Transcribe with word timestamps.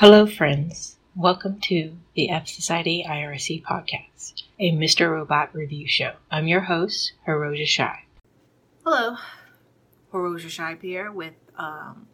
Hello, 0.00 0.26
friends. 0.26 0.96
Welcome 1.16 1.58
to 1.62 1.96
the 2.14 2.30
F 2.30 2.46
Society 2.46 3.04
IRC 3.04 3.64
podcast, 3.64 4.44
a 4.60 4.70
Mr. 4.70 5.10
Robot 5.10 5.52
review 5.52 5.88
show. 5.88 6.12
I'm 6.30 6.46
your 6.46 6.60
host, 6.60 7.14
Hiroja 7.26 7.66
Shai. 7.66 8.04
Hello, 8.84 9.16
Hiroja 10.12 10.48
Shai 10.48 10.76
here 10.80 11.10
with 11.10 11.34
um, 11.56 12.06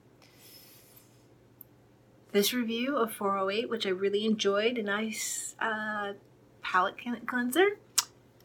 this 2.33 2.55
review 2.55 2.97
of 2.97 3.13
408, 3.13 3.69
which 3.69 3.85
I 3.85 3.91
really 3.91 4.25
enjoyed. 4.25 4.79
A 4.79 4.83
nice 4.83 5.55
uh, 5.61 6.15
palette 6.63 6.95
cleanser. 7.27 7.77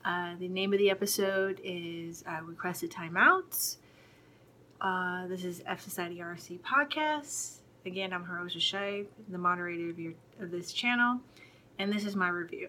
Uh, 0.04 0.36
the 0.38 0.50
name 0.50 0.74
of 0.74 0.80
the 0.80 0.90
episode 0.90 1.62
is 1.64 2.26
uh, 2.28 2.44
Requested 2.44 2.92
Timeouts. 2.92 3.78
Uh, 4.82 5.28
this 5.28 5.46
is 5.46 5.62
F 5.66 5.80
Society 5.80 6.18
IRC 6.18 6.60
podcast. 6.60 7.59
Again, 7.86 8.11
I'm 8.11 8.25
Hiroja 8.25 8.59
Shea, 8.59 9.05
the 9.30 9.38
moderator 9.38 9.89
of, 9.89 10.00
your, 10.00 10.14
of 10.41 10.52
this 10.52 10.73
channel, 10.73 11.21
and 11.78 11.92
this 11.92 12.05
is 12.05 12.15
my 12.15 12.28
review. 12.28 12.68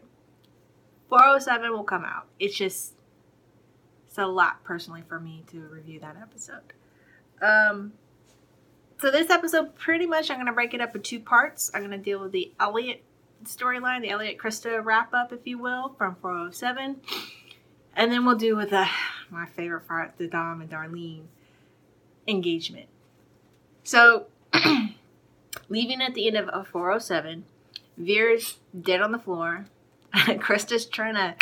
407 1.08 1.72
will 1.72 1.82
come 1.82 2.04
out. 2.04 2.26
It's 2.38 2.56
just, 2.56 2.94
it's 4.06 4.18
a 4.18 4.26
lot 4.26 4.62
personally 4.62 5.02
for 5.08 5.18
me 5.18 5.42
to 5.50 5.60
review 5.62 5.98
that 6.00 6.16
episode. 6.16 6.72
Um, 7.42 7.92
so 9.00 9.10
this 9.10 9.30
episode, 9.30 9.74
pretty 9.74 10.06
much, 10.06 10.30
I'm 10.30 10.36
going 10.36 10.46
to 10.46 10.52
break 10.52 10.74
it 10.74 10.80
up 10.80 10.94
in 10.94 11.02
two 11.02 11.18
parts. 11.18 11.72
I'm 11.74 11.80
going 11.80 11.90
to 11.90 11.98
deal 11.98 12.20
with 12.20 12.30
the 12.30 12.52
Elliot 12.60 13.02
storyline, 13.44 14.02
the 14.02 14.10
Elliot 14.10 14.38
Krista 14.38 14.84
wrap 14.84 15.12
up, 15.12 15.32
if 15.32 15.40
you 15.44 15.58
will, 15.58 15.94
from 15.98 16.14
407. 16.22 17.00
And 17.96 18.12
then 18.12 18.24
we'll 18.24 18.36
do 18.36 18.54
with 18.54 18.70
the, 18.70 18.86
my 19.28 19.46
favorite 19.46 19.88
part, 19.88 20.14
the 20.18 20.28
Dom 20.28 20.60
and 20.60 20.70
Darlene 20.70 21.24
engagement. 22.28 22.86
So, 23.82 24.26
leaving 25.70 26.02
at 26.02 26.12
the 26.14 26.26
end 26.26 26.36
of 26.36 26.50
a 26.52 26.64
407. 26.64 27.44
Vera's 27.96 28.58
dead 28.78 29.00
on 29.00 29.12
the 29.12 29.18
floor. 29.18 29.66
Krista's 30.14 30.84
trying 30.84 31.14
to 31.14 31.34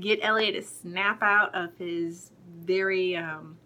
get 0.00 0.20
Elliot 0.22 0.54
to 0.54 0.62
snap 0.62 1.22
out 1.22 1.54
of 1.54 1.76
his 1.76 2.30
very 2.64 3.16
um, 3.16 3.58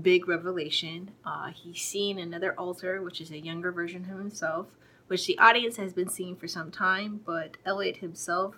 big 0.00 0.28
revelation. 0.28 1.10
Uh, 1.24 1.48
he's 1.48 1.80
seen 1.80 2.18
another 2.18 2.52
alter, 2.58 3.02
which 3.02 3.20
is 3.20 3.30
a 3.30 3.38
younger 3.38 3.72
version 3.72 4.06
of 4.10 4.18
himself, 4.18 4.66
which 5.08 5.26
the 5.26 5.38
audience 5.38 5.76
has 5.76 5.92
been 5.92 6.08
seeing 6.08 6.36
for 6.36 6.46
some 6.46 6.70
time, 6.70 7.20
but 7.24 7.56
Elliot 7.64 7.96
himself 7.96 8.56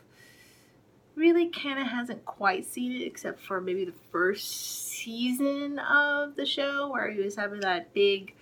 really 1.14 1.48
kind 1.48 1.79
of 1.79 1.86
hasn't 1.86 2.25
quite 2.25 2.64
seen 2.64 2.92
it 2.92 3.05
except 3.05 3.41
for 3.41 3.61
maybe 3.61 3.84
the 3.84 3.95
first 4.11 4.89
season 4.89 5.79
of 5.79 6.36
the 6.36 6.47
show 6.47 6.89
where 6.91 7.11
he 7.11 7.20
was 7.20 7.36
having 7.36 7.61
that 7.61 7.92
big 7.92 8.34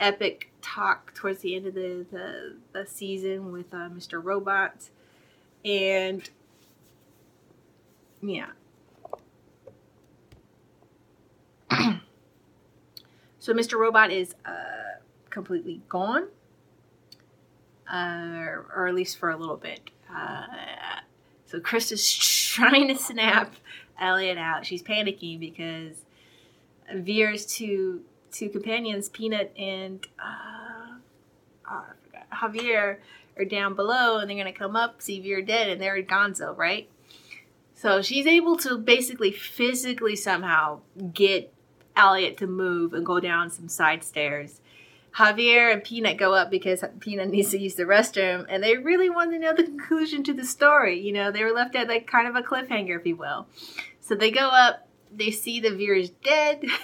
epic 0.00 0.50
talk 0.62 1.14
towards 1.14 1.40
the 1.40 1.54
end 1.54 1.66
of 1.66 1.74
the, 1.74 2.06
the, 2.10 2.56
the 2.72 2.86
season 2.86 3.52
with 3.52 3.72
uh, 3.72 3.88
Mr. 3.88 4.22
Robot. 4.22 4.90
And 5.64 6.28
yeah. 8.22 8.48
so 13.38 13.52
Mr. 13.52 13.78
Robot 13.78 14.10
is 14.10 14.34
uh, 14.44 15.00
completely 15.30 15.82
gone. 15.88 16.28
Uh, 17.90 18.62
or 18.74 18.88
at 18.88 18.94
least 18.94 19.16
for 19.16 19.30
a 19.30 19.36
little 19.36 19.56
bit. 19.56 19.90
Uh, 20.12 20.42
so 21.46 21.60
Chris 21.60 21.92
is 21.92 22.12
trying 22.52 22.88
to 22.88 22.96
snap 22.96 23.54
Elliot 24.00 24.38
out. 24.38 24.66
She's 24.66 24.82
panicking 24.82 25.38
because 25.38 26.04
Vera's 26.92 27.46
too 27.46 28.02
two 28.36 28.48
companions, 28.48 29.08
Peanut 29.08 29.52
and 29.56 30.06
uh, 30.18 30.98
oh, 31.70 31.84
Javier, 32.32 32.98
are 33.38 33.44
down 33.44 33.74
below, 33.74 34.18
and 34.18 34.30
they're 34.30 34.36
gonna 34.36 34.52
come 34.52 34.76
up, 34.76 35.02
see 35.02 35.20
Vera 35.20 35.44
dead, 35.44 35.68
and 35.68 35.80
they're 35.80 36.02
Gonzo, 36.02 36.56
right? 36.56 36.88
So 37.74 38.00
she's 38.00 38.26
able 38.26 38.56
to 38.58 38.78
basically 38.78 39.30
physically 39.30 40.16
somehow 40.16 40.80
get 41.12 41.52
Elliot 41.94 42.38
to 42.38 42.46
move 42.46 42.94
and 42.94 43.04
go 43.04 43.20
down 43.20 43.50
some 43.50 43.68
side 43.68 44.02
stairs. 44.02 44.60
Javier 45.16 45.72
and 45.72 45.82
Peanut 45.82 46.18
go 46.18 46.34
up 46.34 46.50
because 46.50 46.84
Peanut 47.00 47.28
needs 47.30 47.50
to 47.50 47.58
use 47.58 47.74
the 47.74 47.84
restroom, 47.84 48.46
and 48.48 48.62
they 48.62 48.76
really 48.76 49.10
want 49.10 49.32
to 49.32 49.38
know 49.38 49.54
the 49.54 49.64
conclusion 49.64 50.22
to 50.24 50.34
the 50.34 50.44
story. 50.44 51.00
You 51.00 51.12
know, 51.12 51.30
they 51.30 51.44
were 51.44 51.52
left 51.52 51.74
at 51.74 51.88
like 51.88 52.06
kind 52.06 52.28
of 52.28 52.36
a 52.36 52.42
cliffhanger, 52.42 52.98
if 52.98 53.06
you 53.06 53.16
will. 53.16 53.46
So 54.00 54.14
they 54.14 54.30
go 54.30 54.48
up, 54.48 54.88
they 55.12 55.30
see 55.30 55.60
the 55.60 55.70
Vera 55.70 55.98
is 55.98 56.10
dead. 56.10 56.64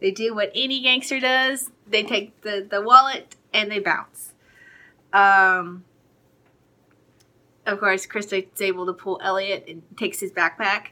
They 0.00 0.10
do 0.10 0.34
what 0.34 0.50
any 0.54 0.80
gangster 0.82 1.20
does. 1.20 1.70
They 1.86 2.02
take 2.02 2.42
the, 2.42 2.66
the 2.68 2.80
wallet 2.80 3.36
and 3.52 3.70
they 3.70 3.80
bounce. 3.80 4.32
Um, 5.12 5.84
of 7.66 7.80
course, 7.80 8.06
Krista 8.06 8.46
is 8.52 8.62
able 8.62 8.86
to 8.86 8.92
pull 8.92 9.20
Elliot 9.22 9.64
and 9.68 9.82
takes 9.96 10.20
his 10.20 10.32
backpack, 10.32 10.88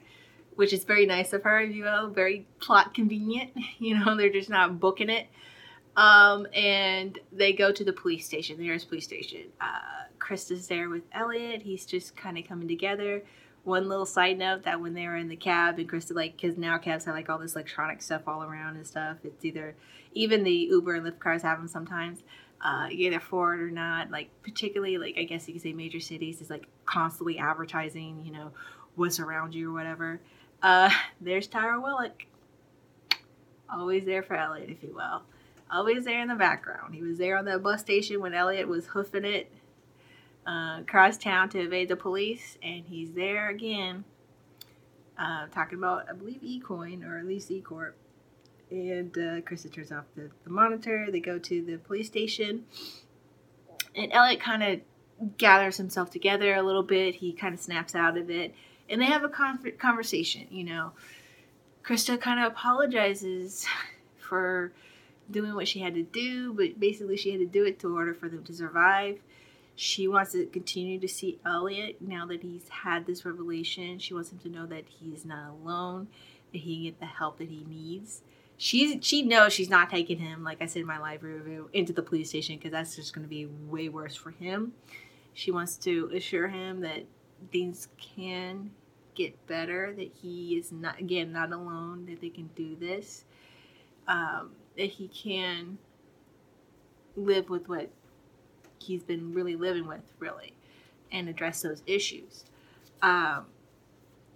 which 0.56 0.72
is 0.72 0.84
very 0.84 1.06
nice 1.06 1.33
of 1.33 1.43
her, 1.45 1.62
you 1.62 1.84
know, 1.84 2.11
very 2.12 2.47
plot 2.61 2.95
convenient. 2.95 3.50
You 3.78 3.99
know, 3.99 4.16
they're 4.16 4.33
just 4.33 4.50
not 4.50 4.81
booking 4.81 5.11
it. 5.11 5.27
Um, 5.97 6.47
and 6.55 7.19
they 7.33 7.53
go 7.53 7.72
to 7.72 7.84
the 7.84 7.93
police 7.93 8.27
station, 8.27 8.56
the 8.56 8.65
nearest 8.65 8.89
police 8.89 9.05
station. 9.05 9.45
Uh, 9.61 10.09
Krista's 10.19 10.66
there 10.66 10.89
with 10.89 11.03
Elliot. 11.12 11.62
He's 11.62 11.87
just 11.87 12.16
kind 12.16 12.37
of 12.37 12.47
coming 12.47 12.69
together 12.69 13.22
one 13.66 13.88
little 13.88 14.06
side 14.06 14.38
note 14.38 14.62
that 14.62 14.81
when 14.81 14.94
they 14.94 15.06
were 15.06 15.16
in 15.16 15.28
the 15.28 15.37
cab 15.37 15.78
and 15.78 15.88
Krista 15.88 16.15
like 16.15 16.37
because 16.37 16.56
now 16.56 16.78
cabs 16.78 17.04
have 17.04 17.15
like 17.15 17.28
all 17.28 17.38
this 17.38 17.54
electronic 17.54 18.00
stuff 18.00 18.22
all 18.27 18.43
around 18.43 18.77
and 18.77 18.87
stuff. 18.87 19.16
It's 19.25 19.44
either 19.44 19.75
even 20.15 20.44
the 20.44 20.53
Uber 20.53 20.94
and 20.94 21.06
Lyft 21.06 21.19
cars 21.19 21.43
have 21.43 21.59
them 21.59 21.69
sometimes. 21.69 22.22
Uh, 22.59 22.88
either 22.91 23.21
for 23.21 23.54
it 23.54 23.60
or 23.60 23.71
not. 23.71 24.10
Like 24.10 24.31
particularly 24.43 24.99
like 24.99 25.19
I 25.19 25.25
guess 25.25 25.47
you 25.49 25.54
could 25.54 25.62
say 25.62 25.72
major 25.72 26.00
cities 26.00 26.41
is 26.41 26.49
like 26.49 26.66
constantly 26.87 27.38
advertising. 27.38 28.22
You 28.25 28.32
know 28.32 28.53
what's 28.94 29.19
around 29.19 29.54
you 29.54 29.71
or 29.71 29.75
whatever. 29.75 30.21
Uh, 30.62 30.91
there's 31.21 31.48
Tyrell 31.48 31.83
Wellick, 31.83 32.28
always 33.69 34.04
there 34.04 34.22
for 34.22 34.37
Elliot, 34.37 34.71
if 34.71 34.83
you 34.83 34.94
will. 34.94 35.22
Always 35.71 36.04
there 36.04 36.22
in 36.22 36.28
the 36.28 36.37
background. 36.37 36.94
He 36.94 37.03
was 37.03 37.19
there 37.19 37.37
on 37.37 37.44
that 37.47 37.62
bus 37.62 37.81
station 37.81 38.21
when 38.21 38.33
Elliot 38.33 38.69
was 38.69 38.87
hoofing 38.87 39.25
it 39.25 39.50
uh, 40.47 40.79
across 40.81 41.19
town 41.19 41.49
to 41.51 41.61
evade 41.61 41.89
the 41.89 41.97
police, 41.97 42.57
and 42.62 42.84
he's 42.87 43.12
there 43.12 43.49
again, 43.49 44.05
uh, 45.19 45.47
talking 45.53 45.79
about, 45.79 46.07
I 46.09 46.12
believe, 46.12 46.41
eCoin, 46.41 47.05
or 47.05 47.19
at 47.19 47.27
least 47.27 47.51
eCorp. 47.51 47.93
And 48.71 49.17
uh, 49.17 49.41
Krista 49.43 49.73
turns 49.73 49.93
off 49.93 50.05
the, 50.17 50.31
the 50.45 50.51
monitor. 50.51 51.09
They 51.11 51.21
go 51.21 51.39
to 51.39 51.62
the 51.62 51.79
police 51.79 52.07
station, 52.07 52.65
and 53.95 54.12
Elliot 54.12 54.41
kind 54.41 54.62
of 54.62 54.81
gathers 55.39 55.77
himself 55.77 56.11
together 56.11 56.55
a 56.55 56.63
little 56.63 56.83
bit. 56.83 57.17
He 57.17 57.33
kind 57.33 57.55
of 57.55 57.61
snaps 57.61 57.95
out 57.95 58.17
of 58.17 58.31
it, 58.31 58.55
and 58.89 59.01
they 59.01 59.07
have 59.07 59.25
a 59.25 59.28
con- 59.28 59.73
conversation. 59.78 60.47
You 60.51 60.65
know, 60.65 60.93
Krista 61.84 62.21
kind 62.21 62.41
of 62.41 62.53
apologizes 62.53 63.67
for 64.19 64.73
doing 65.31 65.55
what 65.55 65.67
she 65.69 65.81
had 65.81 65.95
to 65.95 66.03
do, 66.03 66.53
but 66.53 66.78
basically 66.78 67.17
she 67.17 67.31
had 67.31 67.41
to 67.41 67.47
do 67.47 67.65
it 67.65 67.78
to 67.81 67.95
order 67.97 68.15
for 68.15 68.28
them 68.28 68.45
to 68.45 68.55
survive. 68.55 69.19
She 69.79 70.09
wants 70.09 70.33
to 70.33 70.47
continue 70.47 70.99
to 70.99 71.07
see 71.07 71.39
Elliot 71.45 71.99
now 72.01 72.25
that 72.27 72.43
he's 72.43 72.67
had 72.71 73.07
this 73.07 73.27
revelation. 73.27 73.99
She 73.99 74.15
wants 74.15 74.33
him 74.33 74.39
to 74.39 74.49
know 74.49 74.65
that 74.67 74.85
he's 74.89 75.27
not 75.27 75.51
alone, 75.51 76.09
that 76.53 76.59
he 76.59 76.77
can 76.77 76.85
get 76.85 77.01
the 77.01 77.07
help 77.07 77.39
that 77.39 77.51
he 77.51 77.63
needs. 77.69 78.23
She's 78.57 79.05
she 79.05 79.21
knows 79.21 79.53
she's 79.53 79.69
not 79.69 79.91
taking 79.91 80.19
him, 80.19 80.43
like 80.43 80.63
I 80.63 80.67
said 80.67 80.81
in 80.81 80.87
my 80.87 80.99
live 80.99 81.23
review, 81.23 81.69
into 81.75 81.93
the 81.93 82.01
police 82.03 82.31
station 82.31 82.57
because 82.57 82.73
that's 82.73 82.97
just 82.97 83.15
going 83.15 83.25
to 83.25 83.29
be 83.29 83.45
way 83.45 83.91
worse 83.91 84.15
for 84.15 84.31
him. 84.31 84.73
She 85.35 85.51
wants 85.51 85.77
to 85.79 86.11
assure 86.15 86.49
him 86.49 86.81
that 86.81 87.05
things 87.53 87.89
can 87.99 88.71
get 89.15 89.47
better, 89.47 89.93
that 89.95 90.11
he 90.23 90.57
is 90.57 90.73
not 90.73 90.99
again 90.99 91.33
not 91.33 91.53
alone, 91.53 92.07
that 92.07 92.23
they 92.23 92.31
can 92.31 92.49
do 92.57 92.77
this, 92.77 93.27
um, 94.09 94.53
that 94.79 94.89
he 94.89 95.09
can 95.09 95.77
live 97.15 97.51
with 97.51 97.69
what 97.69 97.91
he's 98.79 99.03
been 99.03 99.33
really 99.33 99.57
living 99.57 99.87
with, 99.87 100.13
really, 100.19 100.55
and 101.13 101.28
address 101.28 101.63
those 101.63 101.83
issues. 101.87 102.45
Um, 103.03 103.47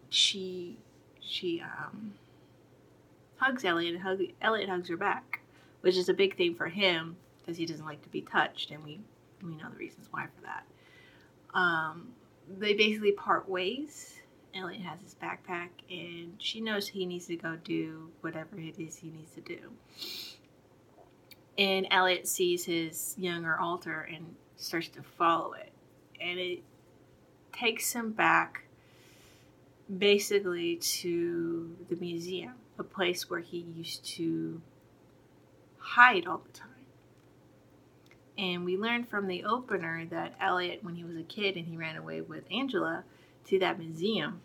she 0.08 0.78
she 1.20 1.60
um, 1.60 2.14
hugs 3.36 3.64
Elliot, 3.64 3.94
and 3.94 4.02
hug, 4.02 4.20
Elliot 4.40 4.68
hugs 4.68 4.88
her 4.88 4.96
back, 4.96 5.40
which 5.80 5.96
is 5.96 6.08
a 6.08 6.14
big 6.14 6.36
thing 6.36 6.54
for 6.54 6.68
him 6.68 7.16
because 7.38 7.56
he 7.56 7.66
doesn't 7.66 7.86
like 7.86 8.02
to 8.02 8.08
be 8.08 8.22
touched, 8.22 8.70
and 8.70 8.84
we 8.84 9.00
we 9.42 9.54
know 9.54 9.70
the 9.70 9.76
reasons 9.76 10.08
why 10.10 10.26
for 10.26 10.42
that. 10.42 10.64
Um, 11.54 12.08
they 12.58 12.74
basically 12.74 13.12
part 13.12 13.48
ways. 13.48 14.16
Elliot 14.52 14.82
has 14.82 15.00
his 15.00 15.14
backpack, 15.14 15.68
and 15.88 16.34
she 16.38 16.60
knows 16.60 16.88
he 16.88 17.06
needs 17.06 17.26
to 17.26 17.36
go 17.36 17.56
do 17.62 18.10
whatever 18.20 18.58
it 18.58 18.80
is 18.80 18.96
he 18.96 19.10
needs 19.10 19.30
to 19.32 19.40
do 19.40 19.58
and 21.58 21.86
Elliot 21.90 22.26
sees 22.26 22.64
his 22.64 23.14
younger 23.18 23.58
alter 23.58 24.08
and 24.12 24.34
starts 24.56 24.88
to 24.88 25.02
follow 25.02 25.52
it. 25.54 25.72
And 26.20 26.38
it 26.38 26.62
takes 27.52 27.92
him 27.92 28.12
back 28.12 28.64
basically 29.98 30.76
to 30.76 31.76
the 31.88 31.96
museum, 31.96 32.54
a 32.78 32.84
place 32.84 33.28
where 33.28 33.40
he 33.40 33.58
used 33.58 34.04
to 34.16 34.60
hide 35.78 36.26
all 36.26 36.38
the 36.38 36.52
time. 36.52 36.68
And 38.38 38.64
we 38.64 38.76
learned 38.76 39.08
from 39.08 39.26
the 39.26 39.44
opener 39.44 40.06
that 40.10 40.34
Elliot, 40.40 40.82
when 40.82 40.94
he 40.94 41.04
was 41.04 41.16
a 41.16 41.22
kid 41.22 41.56
and 41.56 41.66
he 41.66 41.76
ran 41.76 41.96
away 41.96 42.20
with 42.20 42.44
Angela 42.50 43.04
to 43.46 43.58
that 43.58 43.78
museum, 43.78 44.40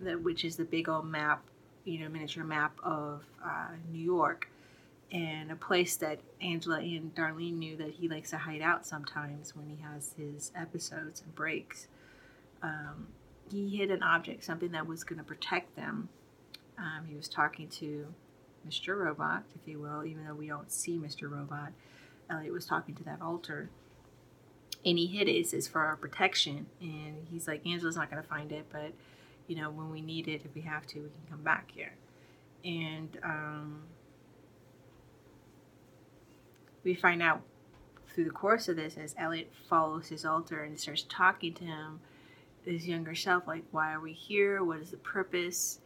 that 0.00 0.22
which 0.22 0.44
is 0.44 0.56
the 0.56 0.64
big 0.64 0.88
old 0.88 1.06
map, 1.06 1.42
you 1.84 2.00
know, 2.00 2.08
miniature 2.08 2.44
map 2.44 2.76
of 2.82 3.24
uh, 3.42 3.68
New 3.90 4.02
York, 4.02 4.48
and 5.10 5.50
a 5.50 5.56
place 5.56 5.96
that 5.96 6.20
Angela 6.40 6.78
and 6.78 7.14
Darlene 7.14 7.54
knew 7.54 7.76
that 7.76 7.90
he 7.90 8.08
likes 8.08 8.30
to 8.30 8.38
hide 8.38 8.60
out 8.60 8.86
sometimes 8.86 9.56
when 9.56 9.68
he 9.68 9.82
has 9.82 10.14
his 10.18 10.52
episodes 10.54 11.22
and 11.22 11.34
breaks. 11.34 11.88
Um, 12.62 13.08
he 13.50 13.76
hid 13.76 13.90
an 13.90 14.02
object, 14.02 14.44
something 14.44 14.72
that 14.72 14.86
was 14.86 15.04
going 15.04 15.18
to 15.18 15.24
protect 15.24 15.76
them. 15.76 16.10
Um, 16.76 17.06
he 17.08 17.14
was 17.14 17.28
talking 17.28 17.68
to 17.68 18.06
Mr. 18.68 18.98
Robot, 18.98 19.44
if 19.54 19.66
you 19.66 19.78
will, 19.78 20.04
even 20.04 20.26
though 20.26 20.34
we 20.34 20.48
don't 20.48 20.70
see 20.70 20.98
Mr. 20.98 21.30
Robot. 21.30 21.72
Elliot 22.30 22.52
was 22.52 22.66
talking 22.66 22.94
to 22.96 23.04
that 23.04 23.22
altar. 23.22 23.70
And 24.84 24.98
he 24.98 25.06
hid 25.06 25.28
it. 25.28 25.32
It 25.32 25.48
says 25.48 25.66
for 25.66 25.80
our 25.80 25.96
protection. 25.96 26.66
And 26.80 27.26
he's 27.30 27.48
like, 27.48 27.66
Angela's 27.66 27.96
not 27.96 28.10
going 28.10 28.22
to 28.22 28.28
find 28.28 28.52
it, 28.52 28.66
but, 28.70 28.92
you 29.46 29.56
know, 29.56 29.70
when 29.70 29.90
we 29.90 30.02
need 30.02 30.28
it, 30.28 30.42
if 30.44 30.54
we 30.54 30.60
have 30.62 30.86
to, 30.88 31.00
we 31.00 31.08
can 31.08 31.30
come 31.30 31.42
back 31.42 31.70
here. 31.74 31.94
And 32.64 33.18
um, 33.24 33.82
we 36.84 36.94
find 36.94 37.22
out 37.22 37.42
through 38.14 38.24
the 38.24 38.30
course 38.30 38.68
of 38.68 38.76
this 38.76 38.96
as 38.96 39.14
Elliot 39.18 39.52
follows 39.68 40.08
his 40.08 40.24
altar 40.24 40.62
and 40.62 40.78
starts 40.78 41.04
talking 41.08 41.54
to 41.54 41.64
him, 41.64 42.00
his 42.64 42.86
younger 42.86 43.14
self, 43.14 43.46
like, 43.46 43.64
why 43.70 43.92
are 43.92 44.00
we 44.00 44.12
here? 44.12 44.62
What 44.62 44.80
is 44.80 44.90
the 44.90 44.96
purpose? 44.96 45.80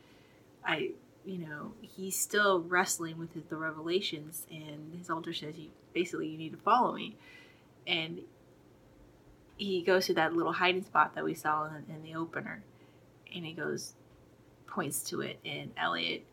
I, 0.65 0.91
you 1.25 1.39
know, 1.39 1.73
he's 1.81 2.17
still 2.17 2.61
wrestling 2.61 3.19
with 3.19 3.35
his, 3.35 3.45
the 3.45 3.57
revelations, 3.57 4.47
and 4.51 4.95
his 4.97 5.11
altar 5.11 5.33
says, 5.33 5.57
"You 5.57 5.69
basically 5.93 6.29
you 6.29 6.39
need 6.39 6.53
to 6.53 6.59
follow 6.59 6.95
me," 6.95 7.17
and 7.87 8.21
he 9.57 9.83
goes 9.83 10.07
to 10.07 10.15
that 10.15 10.35
little 10.35 10.53
hiding 10.53 10.85
spot 10.85 11.15
that 11.15 11.25
we 11.25 11.35
saw 11.35 11.67
in, 11.67 11.85
in 11.95 12.03
the 12.03 12.15
opener, 12.15 12.63
and 13.35 13.45
he 13.45 13.53
goes, 13.53 13.95
points 14.73 15.03
to 15.03 15.21
it, 15.21 15.39
and 15.45 15.71
Elliot 15.77 16.25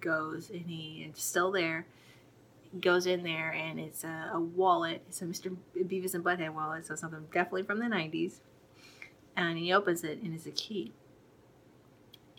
goes, 0.00 0.50
and 0.50 0.66
he 0.66 1.08
is 1.08 1.22
still 1.22 1.52
there. 1.52 1.86
Goes 2.80 3.06
in 3.06 3.22
there, 3.22 3.52
and 3.52 3.78
it's 3.78 4.02
a, 4.02 4.30
a 4.34 4.40
wallet. 4.40 5.02
It's 5.08 5.22
a 5.22 5.26
Mr. 5.26 5.56
Beavis 5.76 6.14
and 6.14 6.24
Butthead 6.24 6.52
wallet, 6.52 6.86
so 6.86 6.96
something 6.96 7.26
definitely 7.32 7.62
from 7.62 7.78
the 7.78 7.86
'90s. 7.86 8.40
And 9.36 9.58
he 9.58 9.72
opens 9.72 10.02
it, 10.02 10.20
and 10.22 10.34
it's 10.34 10.46
a 10.46 10.50
key. 10.50 10.92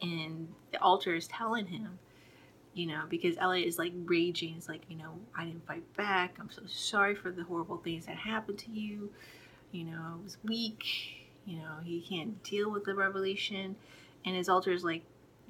And 0.01 0.49
the 0.71 0.81
altar 0.81 1.15
is 1.15 1.27
telling 1.27 1.67
him 1.67 1.99
you 2.75 2.85
know 2.85 3.03
because 3.09 3.35
elliot 3.39 3.67
is 3.67 3.79
like 3.79 3.93
raging. 4.05 4.53
It's 4.55 4.69
like 4.69 4.81
you 4.89 4.97
know 4.97 5.17
i 5.35 5.45
didn't 5.45 5.65
fight 5.65 5.83
back. 5.95 6.35
I'm 6.39 6.51
so 6.51 6.61
sorry 6.67 7.15
for 7.15 7.31
the 7.31 7.43
horrible 7.43 7.77
things 7.77 8.05
that 8.05 8.17
happened 8.17 8.59
to 8.59 8.71
you. 8.71 9.09
You 9.71 9.85
know 9.85 9.99
i 10.13 10.23
was 10.23 10.37
weak. 10.43 10.83
You 11.45 11.57
know 11.57 11.77
he 11.83 12.01
can't 12.01 12.43
deal 12.43 12.69
with 12.69 12.83
the 12.83 12.93
revelation 12.93 13.75
and 14.25 14.35
his 14.35 14.49
altar 14.49 14.71
is 14.71 14.83
like 14.83 15.03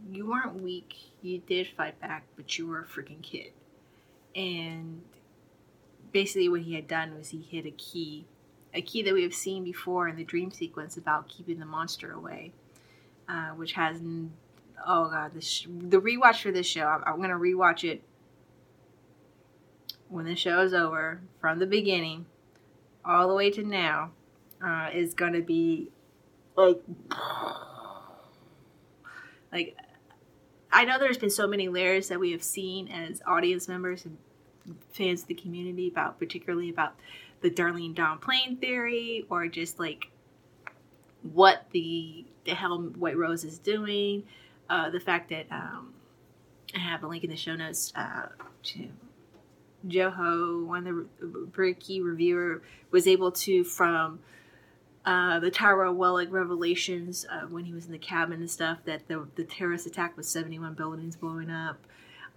you 0.09 0.29
weren't 0.29 0.61
weak. 0.61 0.93
You 1.21 1.39
did 1.39 1.67
fight 1.75 1.99
back 1.99 2.25
but 2.37 2.57
you 2.57 2.67
were 2.67 2.81
a 2.81 2.85
freaking 2.85 3.21
kid 3.21 3.51
and 4.35 5.01
basically 6.11 6.49
what 6.49 6.61
he 6.61 6.75
had 6.75 6.87
done 6.87 7.17
was 7.17 7.29
he 7.29 7.41
hid 7.41 7.65
a 7.65 7.71
key 7.71 8.25
a 8.73 8.81
key 8.81 9.01
that 9.01 9.13
we 9.13 9.23
have 9.23 9.33
seen 9.33 9.63
before 9.63 10.07
in 10.07 10.17
the 10.17 10.23
dream 10.23 10.51
sequence 10.51 10.97
about 10.97 11.29
keeping 11.29 11.59
the 11.59 11.65
monster 11.65 12.11
away 12.11 12.51
uh, 13.27 13.49
which 13.49 13.73
has 13.73 13.99
oh 14.85 15.09
god, 15.09 15.33
the 15.33 15.41
sh- 15.41 15.67
the 15.67 15.99
rewatch 15.99 16.41
for 16.41 16.51
this 16.51 16.67
show. 16.67 16.85
I'm, 16.85 17.03
I'm 17.05 17.21
gonna 17.21 17.35
rewatch 17.35 17.83
it 17.83 18.03
when 20.09 20.25
the 20.25 20.35
show 20.35 20.61
is 20.61 20.73
over 20.73 21.21
from 21.39 21.59
the 21.59 21.65
beginning 21.65 22.25
all 23.03 23.27
the 23.27 23.35
way 23.35 23.49
to 23.51 23.63
now. 23.63 24.11
Uh, 24.65 24.89
is 24.93 25.13
gonna 25.13 25.41
be 25.41 25.89
like 26.55 26.81
like 29.51 29.75
I 30.71 30.85
know 30.85 30.99
there's 30.99 31.17
been 31.17 31.29
so 31.29 31.47
many 31.47 31.69
layers 31.69 32.09
that 32.09 32.19
we 32.19 32.31
have 32.31 32.43
seen 32.43 32.87
as 32.87 33.21
audience 33.25 33.67
members 33.67 34.05
and 34.05 34.17
fans 34.91 35.21
of 35.21 35.27
the 35.27 35.35
community 35.35 35.87
about 35.87 36.19
particularly 36.19 36.69
about 36.69 36.95
the 37.41 37.49
Darlene 37.49 37.93
Dom 37.93 38.19
plane 38.19 38.57
theory 38.57 39.25
or 39.29 39.47
just 39.47 39.79
like 39.79 40.09
what 41.33 41.65
the 41.71 42.25
the 42.45 42.53
hell 42.53 42.77
White 42.77 43.17
Rose 43.17 43.43
is 43.43 43.57
doing, 43.57 44.23
uh, 44.69 44.89
the 44.89 44.99
fact 44.99 45.29
that 45.29 45.47
um, 45.51 45.93
I 46.75 46.79
have 46.79 47.03
a 47.03 47.07
link 47.07 47.23
in 47.23 47.29
the 47.29 47.35
show 47.35 47.55
notes 47.55 47.91
uh, 47.95 48.27
to 48.63 48.89
Joho, 49.87 50.65
one 50.65 50.87
of 50.87 51.07
the 51.19 51.73
key 51.73 52.01
reviewer, 52.01 52.61
was 52.91 53.07
able 53.07 53.31
to 53.31 53.63
from 53.63 54.19
uh, 55.05 55.39
the 55.39 55.51
Tyrell 55.51 55.93
Wellick 55.93 56.31
revelations 56.31 57.25
uh, 57.31 57.45
when 57.47 57.65
he 57.65 57.73
was 57.73 57.85
in 57.85 57.91
the 57.91 57.97
cabin 57.97 58.39
and 58.39 58.49
stuff 58.49 58.79
that 58.85 59.07
the 59.07 59.27
the 59.35 59.43
terrorist 59.43 59.85
attack 59.85 60.17
was 60.17 60.27
71 60.27 60.73
buildings 60.73 61.15
blowing 61.15 61.51
up. 61.51 61.77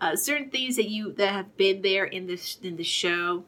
Uh, 0.01 0.15
certain 0.15 0.51
things 0.51 0.77
that 0.77 0.89
you 0.89 1.13
that 1.13 1.33
have 1.33 1.57
been 1.57 1.83
there 1.83 2.05
in 2.05 2.27
this 2.27 2.59
in 2.63 2.77
the 2.77 2.85
show 2.85 3.45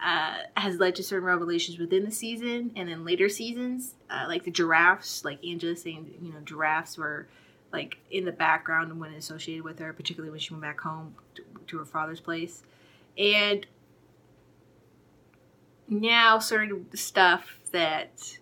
uh, 0.00 0.38
has 0.56 0.78
led 0.78 0.94
to 0.96 1.02
certain 1.02 1.24
revelations 1.24 1.78
within 1.78 2.04
the 2.04 2.10
season 2.10 2.72
and 2.76 2.88
then 2.88 3.04
later 3.04 3.28
seasons, 3.28 3.94
uh, 4.10 4.24
like 4.28 4.44
the 4.44 4.50
giraffes, 4.50 5.24
like 5.24 5.44
Angela 5.44 5.76
saying, 5.76 6.14
you 6.20 6.32
know, 6.32 6.40
giraffes 6.40 6.98
were 6.98 7.28
like 7.72 7.98
in 8.10 8.24
the 8.24 8.32
background 8.32 8.90
and 8.90 9.00
when 9.00 9.12
associated 9.12 9.64
with 9.64 9.78
her, 9.78 9.92
particularly 9.92 10.30
when 10.30 10.40
she 10.40 10.52
went 10.52 10.62
back 10.62 10.80
home 10.80 11.14
to, 11.34 11.44
to 11.66 11.78
her 11.78 11.84
father's 11.84 12.20
place. 12.20 12.62
And 13.16 13.66
now 15.88 16.38
certain 16.38 16.86
stuff 16.94 17.58
that 17.72 18.38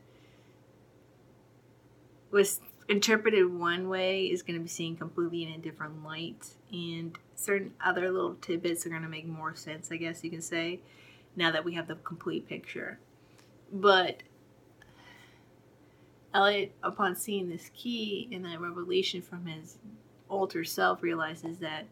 was 2.36 2.60
interpreted 2.88 3.52
one 3.52 3.88
way 3.88 4.26
is 4.26 4.42
going 4.42 4.56
to 4.56 4.62
be 4.62 4.68
seen 4.68 4.96
completely 4.96 5.42
in 5.42 5.50
a 5.50 5.58
different 5.58 6.04
light 6.04 6.50
and 6.70 7.18
certain 7.34 7.72
other 7.84 8.12
little 8.12 8.34
tidbits 8.34 8.86
are 8.86 8.90
going 8.90 9.02
to 9.02 9.08
make 9.08 9.26
more 9.26 9.56
sense 9.56 9.90
i 9.90 9.96
guess 9.96 10.22
you 10.22 10.30
can 10.30 10.40
say 10.40 10.78
now 11.36 11.50
that 11.52 11.64
we 11.64 11.74
have 11.74 11.86
the 11.86 11.96
complete 11.96 12.48
picture. 12.48 12.98
But 13.70 14.22
Elliot, 16.34 16.72
upon 16.82 17.14
seeing 17.14 17.48
this 17.48 17.70
key 17.74 18.28
and 18.32 18.44
that 18.44 18.60
revelation 18.60 19.22
from 19.22 19.46
his 19.46 19.78
alter 20.28 20.64
self, 20.64 21.02
realizes 21.02 21.58
that 21.58 21.86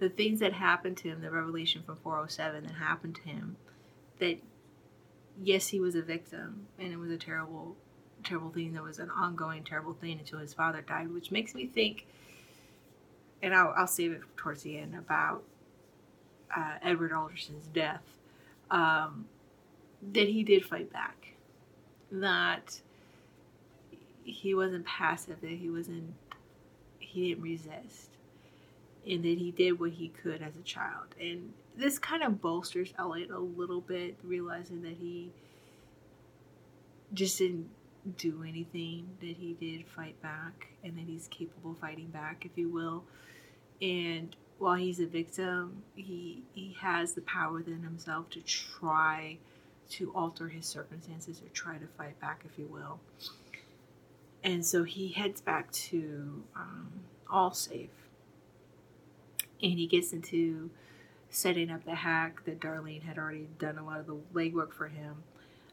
the 0.00 0.08
things 0.08 0.40
that 0.40 0.52
happened 0.52 0.96
to 0.98 1.08
him, 1.08 1.20
the 1.22 1.30
revelation 1.30 1.82
from 1.82 1.96
407 1.96 2.64
that 2.64 2.74
happened 2.74 3.16
to 3.16 3.22
him, 3.22 3.56
that 4.18 4.38
yes, 5.40 5.68
he 5.68 5.80
was 5.80 5.94
a 5.94 6.02
victim 6.02 6.66
and 6.78 6.92
it 6.92 6.98
was 6.98 7.10
a 7.10 7.16
terrible, 7.16 7.76
terrible 8.24 8.50
thing. 8.50 8.72
That 8.74 8.82
was 8.82 8.98
an 8.98 9.10
ongoing 9.10 9.64
terrible 9.64 9.94
thing 9.94 10.18
until 10.18 10.38
his 10.38 10.54
father 10.54 10.82
died, 10.82 11.12
which 11.12 11.30
makes 11.30 11.54
me 11.54 11.66
think, 11.66 12.06
and 13.42 13.54
I'll, 13.54 13.74
I'll 13.76 13.86
save 13.86 14.12
it 14.12 14.20
towards 14.36 14.62
the 14.62 14.78
end, 14.78 14.94
about 14.94 15.42
uh, 16.54 16.74
Edward 16.82 17.12
Alderson's 17.12 17.66
death, 17.66 18.02
um, 18.70 19.26
that 20.12 20.28
he 20.28 20.42
did 20.42 20.64
fight 20.64 20.92
back. 20.92 21.34
That 22.10 22.80
he 24.24 24.54
wasn't 24.54 24.86
passive, 24.86 25.40
that 25.40 25.50
he 25.50 25.70
wasn't, 25.70 26.14
he 26.98 27.28
didn't 27.28 27.42
resist, 27.42 28.10
and 29.06 29.24
that 29.24 29.38
he 29.38 29.50
did 29.50 29.78
what 29.78 29.90
he 29.92 30.08
could 30.08 30.42
as 30.42 30.56
a 30.56 30.62
child. 30.62 31.14
And 31.20 31.52
this 31.76 31.98
kind 31.98 32.22
of 32.22 32.40
bolsters 32.42 32.92
Elliot 32.98 33.30
a 33.30 33.38
little 33.38 33.80
bit, 33.80 34.16
realizing 34.24 34.82
that 34.82 34.96
he 35.00 35.30
just 37.14 37.38
didn't 37.38 37.68
do 38.16 38.44
anything, 38.46 39.08
that 39.20 39.36
he 39.36 39.54
did 39.54 39.86
fight 39.86 40.20
back, 40.22 40.68
and 40.82 40.96
that 40.96 41.04
he's 41.06 41.28
capable 41.28 41.72
of 41.72 41.78
fighting 41.78 42.08
back, 42.08 42.44
if 42.44 42.56
you 42.56 42.68
will. 42.68 43.04
And 43.80 44.34
while 44.58 44.74
he's 44.74 45.00
a 45.00 45.06
victim, 45.06 45.82
he 45.94 46.42
he 46.52 46.76
has 46.80 47.14
the 47.14 47.20
power 47.22 47.54
within 47.54 47.82
himself 47.82 48.30
to 48.30 48.40
try 48.40 49.38
to 49.90 50.12
alter 50.14 50.48
his 50.48 50.66
circumstances 50.66 51.40
or 51.40 51.48
try 51.50 51.78
to 51.78 51.86
fight 51.86 52.20
back, 52.20 52.42
if 52.44 52.58
you 52.58 52.66
will. 52.66 53.00
And 54.44 54.64
so 54.64 54.84
he 54.84 55.08
heads 55.08 55.40
back 55.40 55.70
to 55.72 56.44
um, 56.54 56.92
Allsafe. 57.32 57.88
And 59.60 59.72
he 59.72 59.86
gets 59.86 60.12
into 60.12 60.70
setting 61.30 61.70
up 61.70 61.84
the 61.84 61.96
hack 61.96 62.44
that 62.44 62.60
Darlene 62.60 63.02
had 63.02 63.18
already 63.18 63.48
done 63.58 63.78
a 63.78 63.84
lot 63.84 64.00
of 64.00 64.06
the 64.06 64.16
legwork 64.32 64.72
for 64.72 64.88
him 64.88 65.16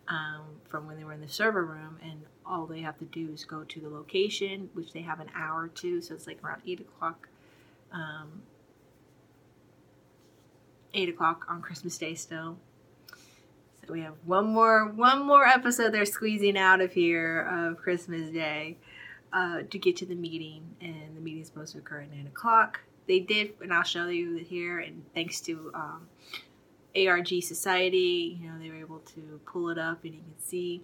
um, 0.08 0.42
from 0.68 0.88
when 0.88 0.98
they 0.98 1.04
were 1.04 1.14
in 1.14 1.22
the 1.22 1.30
server 1.30 1.66
room. 1.66 1.98
And 2.02 2.24
all 2.46 2.66
they 2.66 2.82
have 2.82 2.98
to 3.00 3.06
do 3.06 3.30
is 3.34 3.46
go 3.46 3.64
to 3.64 3.80
the 3.80 3.90
location, 3.90 4.70
which 4.74 4.94
they 4.94 5.02
have 5.02 5.20
an 5.20 5.30
hour 5.36 5.68
to. 5.68 6.02
So 6.02 6.14
it's 6.14 6.28
like 6.28 6.44
around 6.44 6.62
8 6.66 6.82
o'clock. 6.82 7.30
Um, 7.92 8.44
8 10.94 11.10
o'clock 11.10 11.46
on 11.50 11.62
Christmas 11.62 11.98
Day 11.98 12.16
still 12.16 12.58
So 13.86 13.94
we 13.94 14.02
have 14.02 14.16
one 14.24 14.48
more 14.48 14.88
one 14.88 15.26
more 15.26 15.46
episode 15.46 15.94
they're 15.94 16.06
squeezing 16.06 16.58
out 16.58 16.82
of 16.82 16.94
here 16.94 17.42
of 17.42 17.78
Christmas 17.78 18.30
Day 18.32 18.78
uh, 19.34 19.64
to 19.70 19.78
get 19.78 19.98
to 19.98 20.06
the 20.06 20.16
meeting, 20.16 20.64
and 20.80 21.16
the 21.16 21.20
meeting 21.20 21.42
is 21.42 21.48
supposed 21.48 21.74
to 21.74 21.80
occur 21.80 22.02
at 22.02 22.12
nine 22.12 22.28
o'clock. 22.28 22.80
They 23.08 23.20
did, 23.20 23.54
and 23.62 23.74
I'll 23.74 23.84
show 23.84 24.08
you 24.08 24.38
here. 24.38 24.80
And 24.80 25.04
thanks 25.14 25.42
to 25.42 25.72
um, 25.74 26.08
ARG 26.96 27.42
Society, 27.42 28.38
you 28.42 28.48
know, 28.48 28.60
they 28.60 28.70
were 28.70 28.76
able 28.76 29.00
to 29.00 29.40
pull 29.46 29.70
it 29.70 29.78
up 29.78 30.04
and 30.04 30.14
you 30.14 30.22
can 30.22 30.44
see 30.44 30.82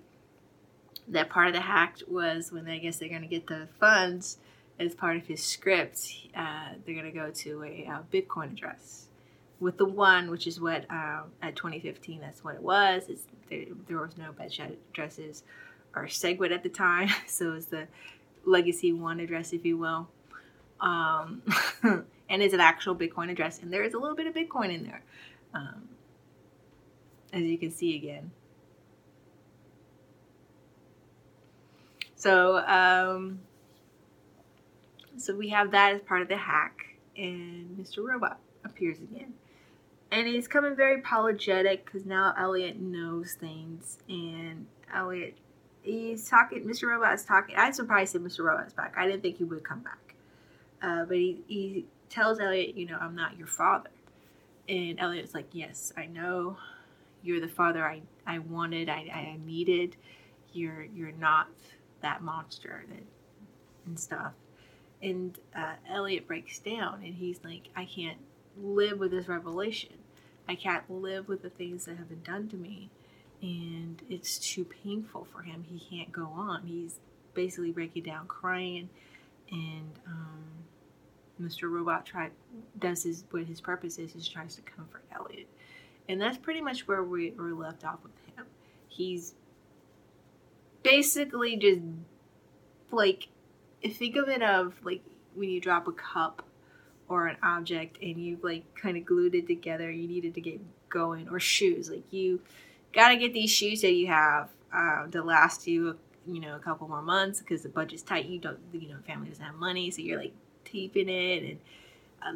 that 1.07 1.29
part 1.29 1.47
of 1.47 1.53
the 1.53 1.61
hack 1.61 1.97
was 2.07 2.51
when 2.51 2.67
I 2.67 2.77
guess 2.77 2.97
they're 2.97 3.09
going 3.09 3.21
to 3.21 3.27
get 3.27 3.47
the 3.47 3.67
funds 3.79 4.37
as 4.79 4.95
part 4.95 5.17
of 5.17 5.27
his 5.27 5.43
script, 5.43 6.11
uh, 6.35 6.69
they're 6.85 6.95
going 6.95 7.05
to 7.05 7.11
go 7.11 7.29
to 7.29 7.63
a, 7.63 7.85
a, 7.85 8.03
Bitcoin 8.11 8.53
address 8.53 9.05
with 9.59 9.77
the 9.77 9.85
one, 9.85 10.31
which 10.31 10.47
is 10.47 10.59
what 10.59 10.89
um, 10.89 11.25
at 11.41 11.55
2015, 11.55 12.19
that's 12.19 12.43
what 12.43 12.55
it 12.55 12.61
was. 12.61 13.03
There, 13.49 13.65
there, 13.87 13.97
was 13.97 14.17
no 14.17 14.31
Bech 14.31 14.59
addresses 14.59 15.43
or 15.95 16.05
SegWit 16.05 16.51
at 16.51 16.63
the 16.63 16.69
time, 16.69 17.09
so 17.27 17.53
it's 17.53 17.67
the 17.67 17.87
legacy 18.45 18.91
one 18.91 19.19
address, 19.19 19.53
if 19.53 19.65
you 19.65 19.77
will. 19.77 20.07
Um, 20.79 21.43
and 21.83 22.41
it's 22.41 22.55
an 22.55 22.59
actual 22.59 22.95
Bitcoin 22.95 23.29
address, 23.29 23.61
and 23.61 23.71
there 23.71 23.83
is 23.83 23.93
a 23.93 23.99
little 23.99 24.15
bit 24.15 24.25
of 24.25 24.33
Bitcoin 24.33 24.73
in 24.73 24.83
there, 24.83 25.03
um, 25.53 25.89
as 27.33 27.43
you 27.43 27.57
can 27.57 27.71
see 27.71 27.95
again. 27.95 28.31
So, 32.15 32.57
um, 32.67 33.39
so 35.17 35.35
we 35.35 35.49
have 35.49 35.71
that 35.71 35.95
as 35.95 36.01
part 36.01 36.21
of 36.21 36.27
the 36.27 36.37
hack, 36.37 36.85
and 37.17 37.77
Mr. 37.77 38.07
Robot 38.07 38.39
appears 38.63 38.99
again. 38.99 39.33
And 40.11 40.27
he's 40.27 40.47
coming 40.47 40.75
very 40.75 40.99
apologetic 40.99 41.85
because 41.85 42.05
now 42.05 42.33
Elliot 42.37 42.79
knows 42.79 43.33
things, 43.33 43.97
and 44.07 44.67
Elliot, 44.93 45.35
he's 45.81 46.29
talking. 46.29 46.63
Mr. 46.63 46.89
Robot 46.89 47.13
is 47.13 47.25
talking. 47.25 47.55
I'm 47.57 47.73
surprised 47.73 48.13
that 48.13 48.23
Mr. 48.23 48.43
Robot's 48.43 48.73
back. 48.73 48.93
I 48.97 49.07
didn't 49.07 49.21
think 49.21 49.37
he 49.37 49.43
would 49.43 49.63
come 49.63 49.79
back, 49.79 50.13
uh, 50.83 51.05
but 51.05 51.17
he 51.17 51.41
he 51.47 51.85
tells 52.09 52.39
Elliot, 52.39 52.75
you 52.75 52.85
know, 52.85 52.97
I'm 53.01 53.15
not 53.15 53.37
your 53.37 53.47
father, 53.47 53.89
and 54.67 54.99
Elliot's 54.99 55.33
like, 55.33 55.47
yes, 55.53 55.91
I 55.97 56.05
know, 56.05 56.57
you're 57.23 57.39
the 57.39 57.47
father 57.47 57.85
I 57.85 58.01
I 58.25 58.39
wanted, 58.39 58.89
I 58.89 59.09
I 59.13 59.37
needed. 59.45 59.95
You're 60.53 60.83
you're 60.83 61.11
not 61.13 61.47
that 62.01 62.21
monster 62.21 62.83
that 62.89 63.03
and 63.85 63.99
stuff. 63.99 64.33
And 65.01 65.37
uh, 65.55 65.73
Elliot 65.89 66.27
breaks 66.27 66.59
down 66.59 67.01
and 67.03 67.15
he's 67.15 67.39
like, 67.43 67.69
I 67.75 67.85
can't 67.85 68.19
live 68.57 68.99
with 68.99 69.11
this 69.11 69.27
revelation. 69.27 69.93
I 70.47 70.55
can't 70.55 70.89
live 70.89 71.27
with 71.27 71.41
the 71.41 71.49
things 71.49 71.85
that 71.85 71.97
have 71.97 72.09
been 72.09 72.21
done 72.23 72.49
to 72.49 72.55
me. 72.57 72.89
And 73.41 74.01
it's 74.09 74.37
too 74.37 74.65
painful 74.65 75.27
for 75.31 75.41
him. 75.41 75.65
He 75.67 75.79
can't 75.79 76.11
go 76.11 76.25
on. 76.25 76.67
He's 76.67 76.99
basically 77.33 77.71
breaking 77.71 78.03
down, 78.03 78.27
crying. 78.27 78.89
And 79.49 79.91
um, 80.05 80.43
Mr. 81.41 81.71
Robot 81.71 82.05
try, 82.05 82.29
does 82.77 83.03
his 83.03 83.23
what 83.31 83.45
his 83.45 83.59
purpose 83.59 83.97
is, 83.97 84.15
is 84.15 84.27
tries 84.27 84.55
to 84.55 84.61
comfort 84.61 85.03
Elliot. 85.11 85.47
And 86.09 86.19
that's 86.19 86.37
pretty 86.37 86.61
much 86.61 86.87
where 86.87 87.03
we 87.03 87.31
were 87.31 87.53
left 87.53 87.85
off 87.85 87.99
with 88.03 88.11
him. 88.35 88.45
He's 88.87 89.33
basically 90.83 91.57
just 91.57 91.81
like 92.91 93.27
think 93.89 94.15
of 94.15 94.27
it 94.27 94.41
of 94.41 94.73
like 94.83 95.01
when 95.35 95.49
you 95.49 95.61
drop 95.61 95.87
a 95.87 95.91
cup 95.91 96.43
or 97.07 97.27
an 97.27 97.37
object 97.43 97.97
and 98.01 98.17
you 98.17 98.37
like 98.41 98.63
kind 98.75 98.97
of 98.97 99.05
glued 99.05 99.35
it 99.35 99.47
together 99.47 99.89
you 99.89 100.07
needed 100.07 100.33
to 100.33 100.41
get 100.41 100.59
going 100.89 101.27
or 101.29 101.39
shoes 101.39 101.89
like 101.89 102.03
you 102.11 102.39
got 102.93 103.09
to 103.09 103.17
get 103.17 103.33
these 103.33 103.49
shoes 103.49 103.81
that 103.81 103.93
you 103.93 104.07
have 104.07 104.49
uh, 104.73 105.07
to 105.07 105.23
last 105.23 105.67
you 105.67 105.97
you 106.27 106.39
know 106.39 106.55
a 106.55 106.59
couple 106.59 106.87
more 106.87 107.01
months 107.01 107.39
because 107.39 107.61
the 107.63 107.69
budget's 107.69 108.03
tight 108.03 108.25
you 108.25 108.39
don't 108.39 108.59
you 108.73 108.89
know 108.89 108.97
family 109.07 109.29
doesn't 109.29 109.43
have 109.43 109.55
money 109.55 109.89
so 109.89 110.01
you're 110.01 110.19
like 110.19 110.33
taping 110.65 111.09
it 111.09 111.43
and 111.43 111.59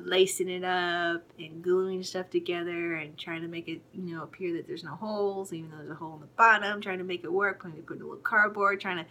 lacing 0.04 0.50
it 0.50 0.64
up 0.64 1.24
and 1.40 1.64
gluing 1.64 2.02
stuff 2.04 2.30
together 2.30 2.96
and 2.96 3.18
trying 3.18 3.42
to 3.42 3.48
make 3.48 3.68
it 3.68 3.82
you 3.94 4.16
know 4.16 4.24
appear 4.24 4.54
that 4.54 4.68
there's 4.68 4.84
no 4.84 4.96
holes 4.96 5.54
even 5.54 5.70
though 5.70 5.78
there's 5.78 5.92
a 5.92 5.96
hole 5.96 6.16
in 6.16 6.22
the 6.22 6.28
bottom 6.38 6.82
trying 6.82 6.98
to 6.98 7.04
make 7.04 7.24
it 7.24 7.32
work 7.32 7.62
putting 7.62 7.82
put 7.84 7.98
a 7.98 8.00
little 8.00 8.16
cardboard 8.18 8.82
trying 8.82 8.98
to 8.98 9.06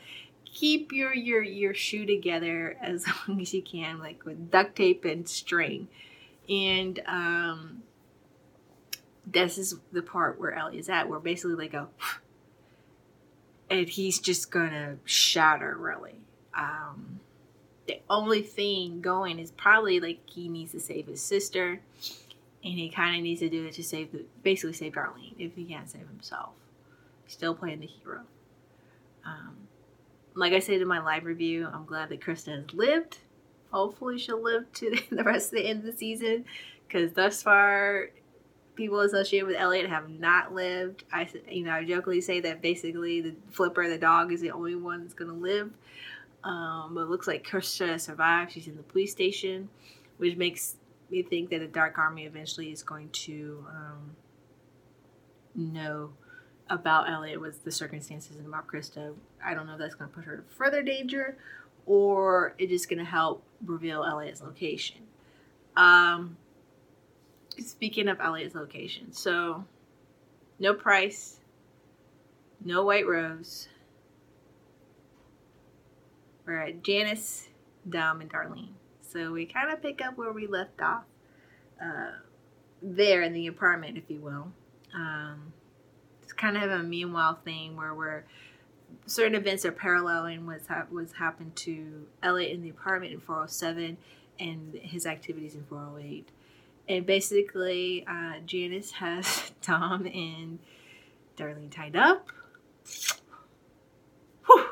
keep 0.54 0.93
your 0.93 1.12
your 1.12 1.43
your 1.43 1.75
shoe 1.75 2.07
together 2.07 2.78
as 2.81 3.04
long 3.28 3.40
as 3.40 3.52
you 3.52 3.62
can, 3.62 3.99
like 3.99 4.25
with 4.25 4.50
duct 4.50 4.76
tape 4.76 5.04
and 5.04 5.28
string. 5.28 5.88
And 6.49 7.00
um, 7.07 7.83
this 9.26 9.59
is 9.59 9.76
the 9.93 10.02
part 10.02 10.38
where 10.38 10.52
Ellie 10.52 10.78
is 10.78 10.88
at, 10.88 11.09
where 11.09 11.21
basically 11.21 11.57
they 11.57 11.69
go, 11.69 11.88
and 13.71 13.88
he's 13.88 14.19
just 14.19 14.50
gonna 14.50 14.97
shatter. 15.04 15.76
Really, 15.78 16.21
um, 16.57 17.21
the 17.87 18.00
only 18.09 18.43
thing 18.43 19.00
going 19.00 19.38
is 19.38 19.50
probably 19.50 20.00
like 20.00 20.21
he 20.26 20.49
needs 20.49 20.73
to 20.73 20.81
save 20.81 21.07
his 21.07 21.23
sister, 21.23 21.81
and 22.62 22.73
he 22.75 22.88
kind 22.88 23.17
of 23.17 23.23
needs 23.23 23.41
to 23.41 23.49
do 23.49 23.67
it 23.67 23.75
to 23.75 23.85
save 23.85 24.12
the 24.12 24.25
basically 24.43 24.73
save 24.73 24.95
Darlene 24.95 25.35
if 25.38 25.55
he 25.55 25.64
can't 25.64 25.91
save 25.91 26.09
himself. 26.09 26.50
Still 27.26 27.55
playing 27.55 27.81
the 27.81 27.87
hero. 27.87 28.23
Um, 29.25 29.57
like 30.35 30.53
I 30.53 30.59
said 30.59 30.81
in 30.81 30.88
my 30.88 31.03
live 31.03 31.25
review, 31.25 31.69
I'm 31.73 31.85
glad 31.85 32.09
that 32.11 32.21
Krista 32.21 32.55
has 32.55 32.75
lived. 32.75 33.19
Hopefully, 33.71 34.19
she'll 34.19 34.43
live 34.43 34.73
to 34.75 34.97
the 35.11 35.25
rest 35.25 35.53
of 35.53 35.59
the 35.59 35.67
end 35.67 35.81
of 35.81 35.87
the 35.87 35.99
season 35.99 36.45
because 36.87 37.12
thus 37.12 37.43
far, 37.43 38.11
people 38.76 39.00
associated 39.00 39.47
with 39.47 39.57
Elliot 39.57 39.88
have 39.88 40.09
not 40.09 40.55
lived. 40.55 41.05
I, 41.12 41.29
you 41.49 41.64
know, 41.64 41.73
I 41.73 41.85
jokingly 41.85 42.21
say 42.21 42.41
that 42.41 42.62
basically 42.62 43.21
the 43.21 43.35
Flipper, 43.50 43.88
the 43.88 43.99
dog, 43.99 44.33
is 44.33 44.41
the 44.41 44.50
only 44.50 44.75
one 44.75 45.03
that's 45.03 45.14
going 45.14 45.31
to 45.31 45.37
live. 45.37 45.73
Um, 46.45 46.95
but 46.95 47.03
it 47.03 47.11
looks 47.11 47.27
like 47.27 47.47
Krista 47.47 47.99
survived. 47.99 48.53
She's 48.53 48.69
in 48.69 48.77
the 48.77 48.83
police 48.83 49.11
station, 49.11 49.71
which 50.19 50.37
makes 50.37 50.77
me 51.11 51.23
think 51.23 51.51
that 51.51 51.61
the 51.61 51.67
Dark 51.67 51.99
Army 51.99 52.25
eventually 52.25 52.71
is 52.71 52.83
going 52.83 53.09
to 53.11 53.67
um, 53.71 54.17
know 55.55 56.11
about 56.69 57.11
Elliot 57.11 57.41
was 57.41 57.59
the 57.59 57.73
circumstances 57.73 58.37
and 58.37 58.47
about 58.47 58.67
Krista. 58.67 59.15
I 59.45 59.55
don't 59.55 59.67
know 59.67 59.75
if 59.75 59.79
that's 59.79 59.95
going 59.95 60.11
to 60.11 60.15
put 60.15 60.25
her 60.25 60.37
in 60.37 60.43
further 60.57 60.83
danger 60.83 61.37
or 61.87 62.55
it's 62.59 62.71
just 62.71 62.89
going 62.89 62.99
to 62.99 63.05
help 63.05 63.43
reveal 63.65 64.05
Elliot's 64.05 64.43
location. 64.43 65.03
Um, 65.77 66.37
speaking 67.59 68.09
of 68.09 68.21
Elliot's 68.21 68.55
location, 68.55 69.13
so 69.13 69.65
no 70.59 70.75
price, 70.75 71.41
no 72.65 72.85
white 72.85 73.07
rose. 73.07 73.69
We're 76.47 76.61
at 76.61 76.83
Janice, 76.83 77.49
Dom, 77.89 78.21
and 78.21 78.31
Darlene. 78.31 78.73
So 79.01 79.33
we 79.33 79.47
kind 79.47 79.71
of 79.71 79.81
pick 79.81 80.01
up 80.05 80.19
where 80.19 80.33
we 80.33 80.47
left 80.47 80.81
off 80.81 81.05
uh, 81.83 82.13
there 82.83 83.23
in 83.23 83.33
the 83.33 83.47
apartment, 83.47 83.97
if 83.97 84.05
you 84.09 84.19
will. 84.19 84.53
Um, 84.95 85.53
it's 86.23 86.33
kind 86.33 86.57
of 86.57 86.71
a 86.71 86.83
meanwhile 86.83 87.39
thing 87.45 87.77
where 87.77 87.95
we're 87.95 88.25
certain 89.07 89.35
events 89.35 89.65
are 89.65 89.73
paralleling 89.73 90.47
what's 90.47 90.69
ha- 90.69 90.87
what's 90.91 91.15
happened 91.15 91.55
to 91.57 92.07
Elliot 92.23 92.53
in 92.53 92.63
the 92.63 92.71
apartment 92.71 93.13
in 93.13 93.21
407 93.21 93.97
and 94.39 94.75
his 94.83 95.07
activities 95.07 95.55
in 95.55 95.65
408. 95.65 96.29
And 96.89 97.07
basically, 97.07 98.05
uh, 98.07 98.41
Janice 98.45 98.93
has 98.93 99.53
Dom 99.63 100.07
and 100.07 100.59
Darlene 101.37 101.71
tied 101.71 101.97
up. 101.97 102.29
Whew. 104.47 104.67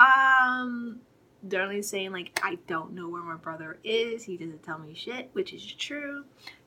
Um, 0.00 1.00
Darlene's 1.46 1.88
saying 1.88 2.12
like, 2.12 2.40
I 2.42 2.58
don't 2.66 2.92
know 2.92 3.08
where 3.08 3.22
my 3.22 3.36
brother 3.36 3.78
is. 3.84 4.24
He 4.24 4.36
doesn't 4.36 4.62
tell 4.62 4.78
me 4.78 4.94
shit, 4.94 5.30
which 5.32 5.52
is 5.52 5.64
true. 5.64 6.24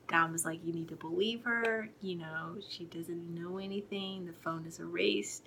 Dom 0.08 0.32
was 0.32 0.44
like, 0.44 0.64
You 0.64 0.72
need 0.72 0.88
to 0.88 0.96
believe 0.96 1.42
her. 1.44 1.88
You 2.00 2.16
know, 2.16 2.56
she 2.68 2.84
doesn't 2.84 3.34
know 3.34 3.58
anything. 3.58 4.26
The 4.26 4.32
phone 4.32 4.64
is 4.66 4.78
erased. 4.78 5.44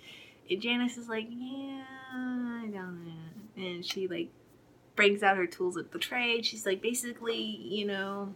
And 0.50 0.60
Janice 0.60 0.96
is 0.98 1.08
like, 1.08 1.26
Yeah, 1.30 1.84
I 2.14 2.68
don't 2.72 3.04
know. 3.04 3.62
And 3.64 3.84
she 3.84 4.06
like 4.06 4.28
brings 4.98 5.22
out 5.22 5.36
her 5.36 5.46
tools 5.46 5.76
of 5.76 5.90
the 5.92 5.98
trade. 5.98 6.44
She's 6.44 6.66
like, 6.66 6.82
basically, 6.82 7.40
you 7.40 7.86
know, 7.86 8.34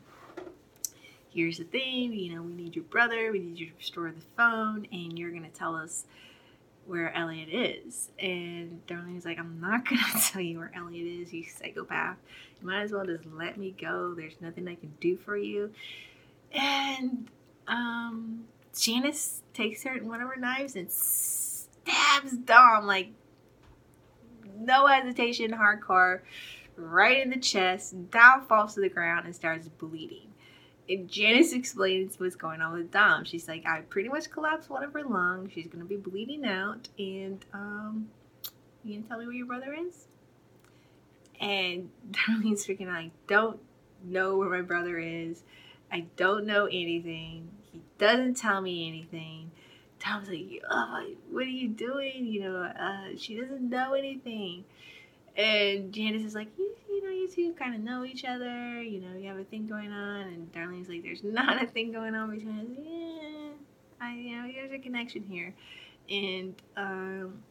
here's 1.35 1.59
the 1.59 1.65
thing, 1.65 2.13
you 2.13 2.33
know, 2.35 2.43
we 2.43 2.55
need 2.55 2.77
your 2.77 2.85
brother, 2.85 3.33
we 3.33 3.41
need 3.41 3.59
you 3.59 3.67
to 3.67 3.73
restore 3.77 4.13
the 4.13 4.23
phone, 4.37 4.87
and 4.93 5.19
you're 5.19 5.33
gonna 5.33 5.49
tell 5.49 5.75
us 5.75 6.05
where 6.87 7.15
Elliot 7.17 7.49
is. 7.51 8.11
And 8.19 8.85
Darlene's 8.87 9.25
like, 9.25 9.39
I'm 9.39 9.61
not 9.61 9.85
gonna 9.89 10.03
tell 10.21 10.43
you 10.43 10.59
where 10.59 10.73
Elliot 10.75 11.07
is, 11.07 11.33
you 11.33 11.45
psychopath. 11.45 12.17
You 12.61 12.67
might 12.67 12.83
as 12.83 12.93
well 12.93 13.05
just 13.05 13.25
let 13.33 13.59
me 13.59 13.75
go. 13.79 14.15
There's 14.15 14.41
nothing 14.41 14.69
I 14.69 14.75
can 14.75 14.93
do 15.01 15.17
for 15.17 15.37
you. 15.37 15.73
And 16.53 17.29
um, 17.67 18.45
Janice 18.79 19.43
takes 19.55 19.85
her 19.85 19.95
one 19.99 20.21
of 20.21 20.29
her 20.29 20.37
knives 20.39 20.77
and 20.77 20.91
stabs 20.91 22.37
Dom 22.45 22.87
like 22.87 23.11
no 24.59 24.87
hesitation, 24.87 25.53
hardcore, 25.53 26.21
right 26.77 27.21
in 27.21 27.31
the 27.31 27.39
chest. 27.39 27.95
Dom 28.11 28.47
falls 28.47 28.75
to 28.75 28.81
the 28.81 28.89
ground 28.89 29.27
and 29.27 29.35
starts 29.35 29.69
bleeding. 29.69 30.32
And 30.93 31.09
Janice 31.09 31.55
explains 31.55 32.21
what's 32.21 32.37
going 32.37 32.61
on 32.61 32.75
with 32.75 32.91
Dom. 32.91 33.25
She's 33.25 33.49
like, 33.49 33.65
I 33.67 33.81
pretty 33.81 34.11
much 34.11 34.31
collapsed 34.31 34.69
one 34.69 34.85
of 34.85 34.93
her 34.93 35.03
lungs. 35.03 35.51
She's 35.55 35.67
gonna 35.67 35.87
be 35.87 35.97
bleeding 35.97 36.45
out, 36.45 36.91
and 36.99 37.43
um, 37.55 38.09
you 38.85 38.99
can 38.99 39.03
tell 39.05 39.19
me 39.19 39.25
where 39.25 39.35
your 39.35 39.47
brother 39.47 39.73
is? 39.73 40.07
And 41.41 41.89
Darlene's 42.11 42.67
freaking 42.67 42.89
out, 42.89 42.99
I 42.99 43.11
don't 43.27 43.59
know 44.05 44.37
where 44.37 44.51
my 44.51 44.61
brother 44.61 44.99
is. 44.99 45.45
I 45.91 46.05
don't 46.17 46.45
know 46.45 46.67
anything. 46.67 47.49
He 47.73 47.81
doesn't 47.97 48.35
tell 48.35 48.61
me 48.61 48.87
anything. 48.87 49.51
Dom's 50.05 50.29
like, 50.29 50.63
oh, 50.71 51.07
what 51.31 51.45
are 51.45 51.47
you 51.47 51.69
doing? 51.69 52.27
You 52.27 52.43
know, 52.43 52.57
uh, 52.65 53.17
she 53.17 53.35
doesn't 53.35 53.67
know 53.67 53.95
anything. 53.95 54.65
And 55.37 55.93
Janice 55.93 56.25
is 56.25 56.35
like, 56.35 56.49
you, 56.59 56.75
you 56.89 57.03
know, 57.03 57.11
you 57.11 57.29
two 57.29 57.55
kind 57.55 57.75
of 57.75 57.81
know 57.81 58.05
each 58.05 58.25
other. 58.25 58.83
You 58.83 59.01
know, 59.01 59.17
you 59.17 59.29
have 59.29 59.39
a 59.39 59.45
thing 59.45 59.67
going 59.67 59.93
on. 59.93 60.23
And 60.23 60.53
Darlene's 60.53 60.89
like, 60.89 61.03
there's 61.03 61.23
not 61.25 61.63
a 61.63 61.67
thing 61.67 61.93
going 61.93 62.15
on 62.15 62.31
between 62.31 62.61
us. 62.61 62.67
Yeah, 62.79 64.07
I, 64.07 64.15
you 64.15 64.37
know, 64.37 64.53
there's 64.53 64.73
a 64.73 64.79
connection 64.79 65.25
here. 65.25 65.55
And 66.11 66.55
um, 66.77 67.43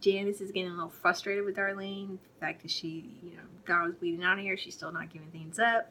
Janice 0.00 0.40
is 0.40 0.50
getting 0.50 0.70
a 0.70 0.74
little 0.74 0.90
frustrated 0.90 1.44
with 1.44 1.56
Darlene. 1.56 2.18
The 2.34 2.40
fact 2.40 2.62
that 2.62 2.70
she, 2.70 3.10
you 3.22 3.30
know, 3.30 3.42
God 3.64 3.86
was 3.86 3.94
bleeding 3.94 4.22
out 4.22 4.38
of 4.38 4.44
here. 4.44 4.56
She's 4.56 4.74
still 4.74 4.92
not 4.92 5.10
giving 5.10 5.30
things 5.30 5.58
up. 5.58 5.90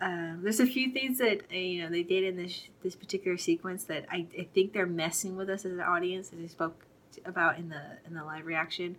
Um, 0.00 0.40
there's 0.42 0.60
a 0.60 0.66
few 0.66 0.92
things 0.92 1.18
that 1.18 1.40
uh, 1.50 1.56
you 1.56 1.82
know 1.82 1.88
they 1.88 2.02
did 2.02 2.22
in 2.22 2.36
this 2.36 2.68
this 2.82 2.94
particular 2.94 3.38
sequence 3.38 3.84
that 3.84 4.04
I, 4.10 4.26
I 4.38 4.46
think 4.52 4.74
they're 4.74 4.86
messing 4.86 5.36
with 5.36 5.48
us 5.48 5.64
as 5.64 5.72
an 5.72 5.80
audience, 5.80 6.32
as 6.36 6.44
I 6.44 6.48
spoke 6.48 6.84
about 7.24 7.58
in 7.58 7.70
the 7.70 7.82
in 8.06 8.14
the 8.14 8.22
live 8.22 8.44
reaction. 8.44 8.96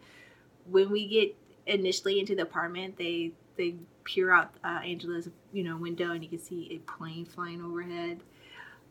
When 0.70 0.92
we 0.92 1.08
get 1.08 1.36
initially 1.66 2.20
into 2.20 2.36
the 2.36 2.44
apartment, 2.44 2.98
they 2.98 3.32
they 3.58 3.76
peer 4.04 4.32
out 4.34 4.54
uh, 4.64 4.80
Angela's 4.84 5.30
you 5.52 5.64
know 5.64 5.78
window 5.78 6.12
and 6.12 6.24
you 6.24 6.30
can 6.30 6.40
see 6.40 6.70
a 6.72 6.92
plane 6.92 7.26
flying 7.26 7.62
overhead. 7.62 8.22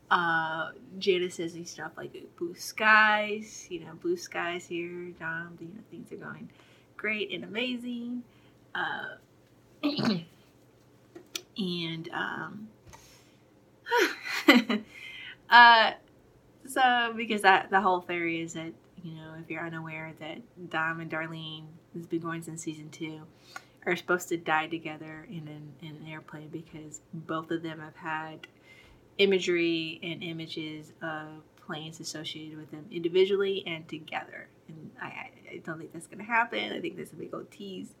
Uh, 0.09 0.71
Jada 0.99 1.29
says 1.31 1.53
these 1.53 1.69
stuff 1.69 1.91
like 1.97 2.13
blue 2.37 2.55
skies, 2.55 3.67
you 3.69 3.81
know, 3.81 3.93
blue 4.01 4.15
skies 4.15 4.65
here. 4.65 5.09
Dom, 5.19 5.57
you 5.59 5.67
know, 5.67 5.81
things 5.91 6.11
are 6.13 6.15
going 6.15 6.49
great 6.95 7.31
and 7.31 7.43
amazing. 7.43 8.23
Uh, 8.73 9.15
and 11.57 12.09
um, 12.13 12.69
uh, 15.49 15.91
so 16.67 17.13
because 17.15 17.41
that 17.41 17.69
the 17.69 17.81
whole 17.81 18.01
theory 18.01 18.41
is 18.41 18.53
that 18.53 18.73
you 19.03 19.13
know 19.13 19.33
if 19.41 19.49
you're 19.49 19.65
unaware 19.65 20.13
that 20.19 20.39
Dom 20.69 20.99
and 20.99 21.11
Darlene 21.11 21.65
who's 21.93 22.05
been 22.05 22.19
going 22.19 22.41
since 22.41 22.63
season 22.63 22.89
two 22.89 23.21
are 23.85 23.95
supposed 23.95 24.27
to 24.29 24.37
die 24.37 24.67
together 24.67 25.25
in 25.29 25.47
an, 25.47 25.73
in 25.81 25.95
an 25.95 26.07
airplane 26.07 26.49
because 26.49 26.99
both 27.13 27.51
of 27.51 27.63
them 27.63 27.79
have 27.79 27.95
had 27.95 28.47
imagery 29.17 29.99
and 30.03 30.21
images 30.21 30.91
of 31.01 31.27
planes 31.65 31.99
associated 31.99 32.57
with 32.57 32.71
them 32.71 32.85
individually 32.91 33.63
and 33.65 33.87
together. 33.87 34.47
And 34.67 34.91
I, 35.01 35.31
I 35.51 35.61
don't 35.65 35.77
think 35.77 35.93
that's 35.93 36.07
going 36.07 36.19
to 36.19 36.25
happen. 36.25 36.73
I 36.73 36.79
think 36.79 36.97
that's 36.97 37.11
a 37.11 37.15
big 37.15 37.33
old 37.33 37.49
tease. 37.51 37.93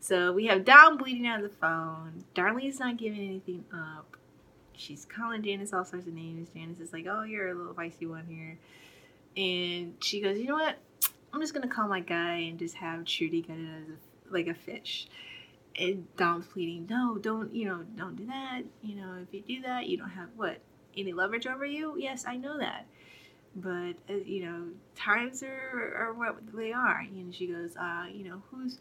So 0.00 0.32
we 0.32 0.46
have 0.46 0.64
Dom 0.64 0.96
bleeding 0.96 1.26
out 1.26 1.42
of 1.42 1.50
the 1.50 1.56
phone. 1.56 2.24
Darlene's 2.34 2.78
not 2.78 2.96
giving 2.96 3.20
anything 3.20 3.64
up. 3.72 4.16
She's 4.74 5.04
calling 5.04 5.42
Janice 5.42 5.72
all 5.72 5.84
sorts 5.84 6.06
of 6.06 6.12
names. 6.12 6.50
Janice 6.54 6.78
is 6.78 6.92
like, 6.92 7.06
"Oh, 7.10 7.24
you're 7.24 7.48
a 7.48 7.54
little 7.54 7.74
feisty 7.74 8.08
one 8.08 8.26
here," 8.28 8.56
and 9.38 9.94
she 10.02 10.20
goes, 10.20 10.38
"You 10.38 10.46
know 10.46 10.54
what? 10.54 10.78
I'm 11.32 11.40
just 11.40 11.54
gonna 11.54 11.68
call 11.68 11.88
my 11.88 12.00
guy 12.00 12.36
and 12.48 12.58
just 12.58 12.74
have 12.76 13.04
Trudy 13.04 13.42
get 13.42 13.56
it 13.56 13.68
as 13.82 13.88
a, 13.88 14.32
like 14.32 14.48
a 14.48 14.54
fish." 14.54 15.06
And 15.78 16.06
Dom's 16.16 16.46
pleading, 16.46 16.86
"No, 16.90 17.16
don't. 17.18 17.54
You 17.54 17.66
know, 17.66 17.84
don't 17.96 18.16
do 18.16 18.26
that. 18.26 18.62
You 18.82 18.96
know, 18.96 19.16
if 19.22 19.32
you 19.32 19.42
do 19.42 19.62
that, 19.62 19.86
you 19.86 19.96
don't 19.96 20.10
have 20.10 20.28
what 20.36 20.58
any 20.96 21.12
leverage 21.12 21.46
over 21.46 21.64
you. 21.64 21.96
Yes, 21.96 22.24
I 22.26 22.36
know 22.36 22.58
that." 22.58 22.86
But 23.54 23.94
uh, 24.10 24.14
you 24.24 24.44
know, 24.44 24.64
times 24.96 25.42
are, 25.42 25.94
are 25.96 26.12
what 26.12 26.36
they 26.54 26.72
are. 26.72 27.00
And 27.00 27.34
she 27.34 27.46
goes, 27.46 27.76
uh, 27.76 28.06
you 28.12 28.24
know, 28.24 28.42
who's 28.50 28.78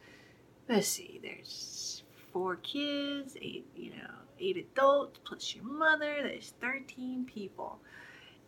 let's 0.68 0.88
see, 0.88 1.20
there's 1.22 2.04
four 2.34 2.58
kids, 2.58 3.36
eight, 3.42 3.66
you 3.76 3.92
know, 3.92 4.14
eight 4.40 4.58
adults 4.58 5.20
plus 5.24 5.56
your 5.56 5.66
mother. 5.66 6.18
There's 6.22 6.54
13 6.62 7.26
people. 7.26 7.80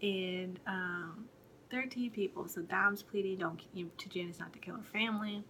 And 0.02 0.60
um, 0.68 1.26
13 1.72 2.12
people. 2.12 2.48
So 2.48 2.62
Dom's 2.62 3.02
pleading 3.04 3.38
don't 3.38 3.62
you 3.74 3.92
to 3.98 4.10
Janice 4.10 4.40
not 4.40 4.54
to 4.54 4.60
kill 4.60 4.76
her 4.76 4.84
family. 4.84 5.44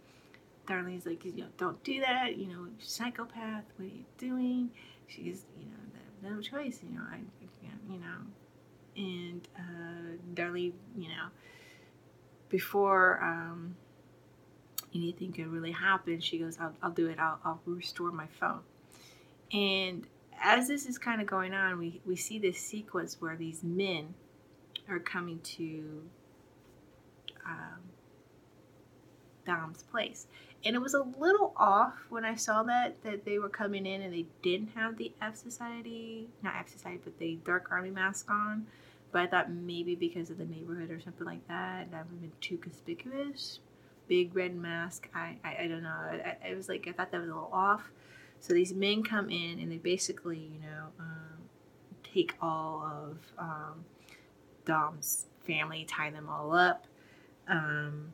Darlene's 0.68 1.06
like, 1.06 1.26
you 1.26 1.34
know, 1.34 1.48
don't 1.58 1.84
do 1.84 2.00
that. 2.02 2.38
You 2.38 2.48
know, 2.48 2.68
psychopath. 2.80 3.64
What 3.78 3.86
are 3.86 3.88
you 3.88 4.06
doing? 4.18 4.70
She's, 5.08 5.46
you 5.58 5.66
know, 5.66 6.36
no 6.36 6.42
choice. 6.42 6.80
You 6.84 6.96
know, 6.96 7.04
I, 7.12 7.20
you 7.90 8.00
know, 8.00 8.06
and 8.96 9.48
uh, 9.58 10.18
Darlene, 10.34 10.74
you 10.96 11.08
know, 11.08 11.28
before 12.50 13.20
um, 13.24 13.76
anything 14.94 15.32
could 15.32 15.48
really 15.48 15.72
happen, 15.72 16.20
she 16.20 16.38
goes, 16.38 16.58
I'll, 16.60 16.74
I'll 16.82 16.92
do 16.92 17.08
it. 17.08 17.20
I'll, 17.20 17.40
I'll 17.44 17.62
restore 17.66 18.12
my 18.12 18.28
phone. 18.40 18.62
And 19.52 20.06
as 20.42 20.68
this 20.68 20.86
is 20.86 20.98
kind 20.98 21.22
of 21.22 21.28
going 21.28 21.54
on, 21.54 21.80
we, 21.80 22.02
we 22.06 22.16
see 22.16 22.40
this 22.40 22.60
sequence 22.60 23.18
where 23.20 23.36
these 23.36 23.64
men 23.64 24.14
are 24.90 25.00
coming 25.00 25.40
to 25.42 26.04
um, 27.46 27.82
Dom's 29.46 29.84
place. 29.84 30.28
And 30.66 30.76
it 30.76 30.80
was 30.80 30.94
a 30.94 31.04
little 31.04 31.54
off 31.56 31.94
when 32.10 32.26
I 32.26 32.36
saw 32.36 32.64
that, 32.64 33.02
that 33.04 33.24
they 33.24 33.40
were 33.40 33.50
coming 33.50 33.86
in 33.86 34.02
and 34.02 34.14
they 34.14 34.26
didn't 34.42 34.72
have 34.76 34.98
the 34.98 35.14
F 35.22 35.38
Society, 35.38 36.28
not 36.44 36.56
F 36.58 36.70
Society, 36.70 37.00
but 37.04 37.18
the 37.18 37.40
Dark 37.46 37.68
Army 37.72 37.92
mask 37.92 38.30
on. 38.30 38.68
But 39.12 39.22
I 39.22 39.28
thought 39.28 39.52
maybe 39.52 39.96
because 39.96 40.30
of 40.30 40.38
the 40.38 40.46
neighborhood 40.46 40.92
or 40.92 41.00
something 41.00 41.26
like 41.26 41.48
that, 41.48 41.92
that 41.92 42.06
would 42.06 42.12
have 42.12 42.22
been 42.22 42.32
too 42.42 42.58
conspicuous 42.58 43.60
big 44.10 44.36
red 44.36 44.56
mask. 44.56 45.08
I, 45.16 45.38
I, 45.46 45.58
I 45.62 45.68
don't 45.68 45.84
know. 45.84 45.90
I, 45.90 46.36
I, 46.50 46.56
was 46.56 46.68
like, 46.68 46.88
I 46.90 46.92
thought 46.92 47.12
that 47.12 47.22
was 47.22 47.30
a 47.30 47.34
little 47.34 47.52
off. 47.54 47.92
So 48.42 48.54
these 48.54 48.74
men 48.74 49.04
come 49.04 49.30
in 49.30 49.60
and 49.60 49.72
they 49.72 49.78
basically, 49.78 50.40
you 50.40 50.60
know, 50.60 50.88
um, 51.00 51.38
take 52.04 52.34
all 52.42 52.84
of 52.84 53.18
um, 53.38 53.86
Dom's 54.70 55.26
family, 55.48 55.84
tie 55.84 56.12
them 56.12 56.30
all 56.30 56.54
up. 56.54 56.86
Um, 57.48 58.12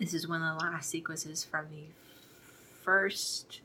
this 0.00 0.12
is 0.12 0.26
one 0.26 0.42
of 0.42 0.58
the 0.58 0.64
last 0.64 0.90
sequences 0.90 1.44
from 1.44 1.66
the 1.70 1.84
first 2.82 3.60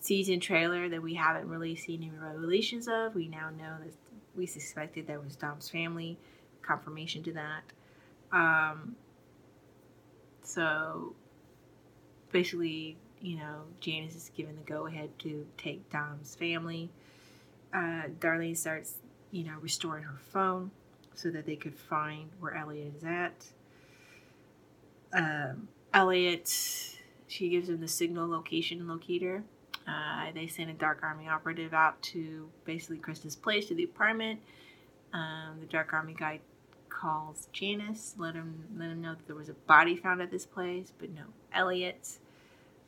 season 0.00 0.40
trailer 0.40 0.86
that 0.90 1.02
we 1.02 1.14
haven't 1.14 1.48
really 1.48 1.74
seen 1.74 2.02
any 2.02 2.12
revelations 2.22 2.88
of. 2.88 3.14
We 3.14 3.26
now 3.26 3.48
know 3.48 3.76
that 3.82 3.94
we 4.36 4.44
suspected 4.44 5.06
that 5.06 5.24
was 5.24 5.34
Dom's 5.34 5.70
family. 5.70 6.18
Confirmation 6.60 7.22
to 7.22 7.32
that. 7.32 7.62
Um, 8.30 8.96
so 10.42 11.14
basically, 12.32 12.98
you 13.22 13.38
know, 13.38 13.62
Janice 13.80 14.14
is 14.14 14.30
given 14.36 14.56
the 14.56 14.62
go 14.70 14.86
ahead 14.86 15.08
to 15.20 15.46
take 15.56 15.90
Dom's 15.90 16.34
family. 16.34 16.90
Uh, 17.72 18.08
Darlene 18.20 18.58
starts, 18.58 18.96
you 19.34 19.42
know, 19.42 19.56
restoring 19.60 20.04
her 20.04 20.20
phone 20.30 20.70
so 21.14 21.28
that 21.28 21.44
they 21.44 21.56
could 21.56 21.74
find 21.74 22.30
where 22.38 22.54
Elliot 22.54 22.94
is 22.96 23.02
at. 23.02 23.44
Um, 25.12 25.66
Elliot, 25.92 26.48
she 27.26 27.48
gives 27.48 27.68
him 27.68 27.80
the 27.80 27.88
signal 27.88 28.28
location 28.28 28.86
locator. 28.86 29.42
Uh, 29.88 30.30
they 30.32 30.46
send 30.46 30.70
a 30.70 30.74
Dark 30.74 31.00
Army 31.02 31.28
operative 31.28 31.74
out 31.74 32.00
to 32.02 32.48
basically 32.64 32.98
Krista's 32.98 33.34
place 33.34 33.66
to 33.66 33.74
the 33.74 33.82
apartment. 33.82 34.38
Um, 35.12 35.58
the 35.60 35.66
Dark 35.66 35.92
Army 35.92 36.14
guy 36.16 36.40
calls 36.88 37.48
Janice, 37.52 38.14
let 38.16 38.34
him 38.34 38.64
let 38.76 38.90
him 38.90 39.02
know 39.02 39.14
that 39.14 39.26
there 39.26 39.36
was 39.36 39.48
a 39.48 39.54
body 39.54 39.96
found 39.96 40.22
at 40.22 40.30
this 40.30 40.46
place, 40.46 40.92
but 40.96 41.10
no 41.10 41.24
Elliot. 41.52 42.18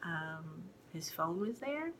Um, 0.04 0.62
his 0.92 1.10
phone 1.10 1.40
was 1.40 1.58
there. 1.58 1.90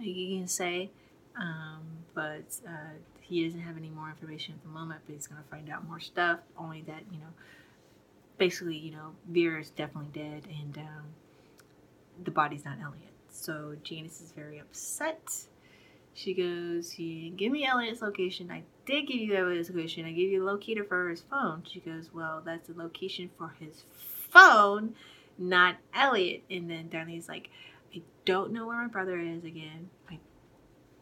You 0.00 0.38
can 0.38 0.46
say, 0.46 0.90
um, 1.38 1.82
but 2.14 2.56
uh, 2.66 2.96
he 3.20 3.44
doesn't 3.44 3.60
have 3.60 3.76
any 3.76 3.90
more 3.90 4.08
information 4.08 4.54
at 4.54 4.62
the 4.62 4.68
moment. 4.68 5.00
But 5.06 5.14
he's 5.14 5.26
going 5.26 5.42
to 5.42 5.48
find 5.48 5.70
out 5.70 5.86
more 5.86 6.00
stuff. 6.00 6.40
Only 6.58 6.82
that 6.82 7.02
you 7.12 7.18
know, 7.18 7.32
basically, 8.38 8.76
you 8.76 8.92
know, 8.92 9.12
Vera 9.28 9.60
is 9.60 9.70
definitely 9.70 10.10
dead, 10.12 10.46
and 10.48 10.78
um, 10.78 11.04
the 12.24 12.30
body's 12.30 12.64
not 12.64 12.78
Elliot. 12.82 13.12
So 13.30 13.76
Janice 13.82 14.20
is 14.20 14.32
very 14.32 14.58
upset. 14.58 15.46
She 16.14 16.34
goes, 16.34 16.98
"You 16.98 17.30
give 17.30 17.52
me 17.52 17.64
Elliot's 17.64 18.02
location. 18.02 18.50
I 18.50 18.64
did 18.86 19.06
give 19.06 19.18
you 19.18 19.36
Elliot's 19.36 19.70
location. 19.70 20.04
I 20.04 20.12
gave 20.12 20.30
you 20.30 20.42
a 20.42 20.46
locator 20.46 20.84
for 20.84 21.08
his 21.08 21.20
phone." 21.20 21.62
She 21.70 21.80
goes, 21.80 22.10
"Well, 22.12 22.42
that's 22.44 22.66
the 22.66 22.74
location 22.74 23.30
for 23.38 23.54
his 23.60 23.84
phone, 23.92 24.96
not 25.38 25.76
Elliot." 25.94 26.42
And 26.50 26.68
then 26.68 26.88
Darlene's 26.88 27.28
like, 27.28 27.50
"I 27.94 28.02
don't 28.24 28.52
know 28.52 28.66
where 28.66 28.82
my 28.82 28.88
brother 28.88 29.20
is 29.20 29.44
again. 29.44 29.90
I 30.10 30.18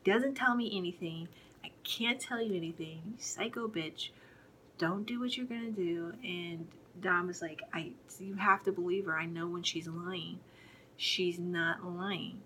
doesn't 0.06 0.34
tell 0.34 0.54
me 0.54 0.76
anything. 0.76 1.28
I 1.64 1.70
can't 1.84 2.20
tell 2.20 2.40
you 2.40 2.54
anything. 2.56 3.02
You 3.04 3.14
psycho 3.18 3.68
bitch. 3.68 4.10
Don't 4.78 5.06
do 5.06 5.20
what 5.20 5.36
you're 5.36 5.46
gonna 5.46 5.70
do." 5.70 6.14
And 6.22 6.68
Dom 7.00 7.28
is 7.28 7.42
like, 7.42 7.60
"I 7.72 7.92
you 8.18 8.36
have 8.36 8.62
to 8.64 8.72
believe 8.72 9.06
her. 9.06 9.18
I 9.18 9.26
know 9.26 9.48
when 9.48 9.62
she's 9.62 9.88
lying. 9.88 10.38
She's 10.96 11.38
not 11.38 11.84
lying." 11.84 12.40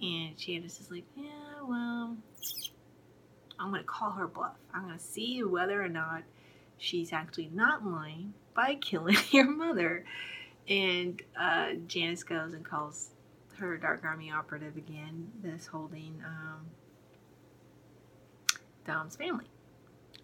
And 0.00 0.36
Janice 0.38 0.80
is 0.80 0.90
like, 0.90 1.04
"Yeah." 1.16 1.46
well, 1.68 2.16
I'm 3.58 3.70
to 3.74 3.82
call 3.82 4.12
her 4.12 4.26
bluff. 4.26 4.56
I'm 4.72 4.88
to 4.98 5.04
see 5.04 5.42
whether 5.42 5.82
or 5.82 5.88
not 5.88 6.22
she's 6.78 7.12
actually 7.12 7.50
not 7.52 7.84
lying 7.86 8.34
by 8.54 8.74
killing 8.80 9.16
your 9.30 9.50
mother. 9.50 10.04
And 10.68 11.22
uh, 11.38 11.74
Janice 11.86 12.24
goes 12.24 12.52
and 12.52 12.64
calls 12.64 13.10
her 13.56 13.76
Dark 13.76 14.04
Army 14.04 14.30
operative 14.30 14.76
again 14.76 15.30
that's 15.42 15.66
holding 15.66 16.22
um, 16.24 16.66
Dom's 18.86 19.16
family, 19.16 19.46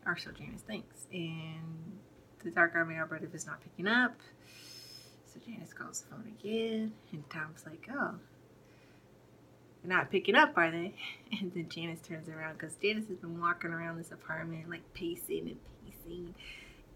or 0.06 0.16
so 0.16 0.30
Janice 0.30 0.62
thinks. 0.62 1.06
And 1.12 1.98
the 2.44 2.50
Dark 2.50 2.72
Army 2.74 2.98
operative 2.98 3.34
is 3.34 3.46
not 3.46 3.60
picking 3.60 3.86
up. 3.86 4.16
So 5.26 5.40
Janice 5.46 5.72
calls 5.72 6.02
the 6.02 6.14
phone 6.14 6.32
again, 6.38 6.92
and 7.12 7.28
Dom's 7.30 7.64
like, 7.66 7.88
"Oh, 7.90 8.14
they're 9.82 9.96
not 9.96 10.10
picking 10.10 10.34
up, 10.34 10.52
are 10.56 10.70
they?" 10.70 10.94
And 11.40 11.52
then 11.54 11.68
Janice 11.68 12.00
turns 12.00 12.28
around 12.28 12.58
because 12.58 12.76
Janice 12.76 13.08
has 13.08 13.18
been 13.18 13.40
walking 13.40 13.70
around 13.70 13.96
this 13.96 14.12
apartment, 14.12 14.68
like 14.68 14.82
pacing 14.92 15.48
and 15.48 15.58
pacing, 15.84 16.34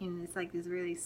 and 0.01 0.23
it's 0.23 0.37
like 0.37 0.53
this 0.53 0.67
really, 0.67 0.99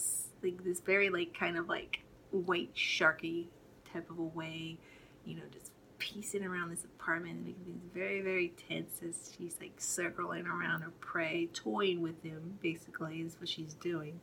like 0.43 0.63
this 0.63 0.81
very 0.81 1.09
like 1.09 1.33
kind 1.37 1.57
of 1.57 1.69
like 1.69 2.01
white 2.31 2.75
sharky 2.75 3.47
type 3.91 4.09
of 4.09 4.19
a 4.19 4.23
way, 4.23 4.77
you 5.25 5.35
know, 5.35 5.43
just 5.51 5.71
piecing 5.97 6.43
around 6.43 6.69
this 6.69 6.83
apartment 6.83 7.35
and 7.35 7.45
making 7.45 7.63
things 7.63 7.83
very, 7.93 8.21
very 8.21 8.53
tense 8.67 8.99
as 9.07 9.31
she's 9.37 9.55
like 9.61 9.73
circling 9.77 10.47
around 10.47 10.81
her 10.81 10.91
prey, 10.99 11.47
toying 11.53 12.01
with 12.01 12.21
him, 12.23 12.57
basically, 12.61 13.21
is 13.21 13.35
what 13.39 13.47
she's 13.47 13.73
doing. 13.75 14.19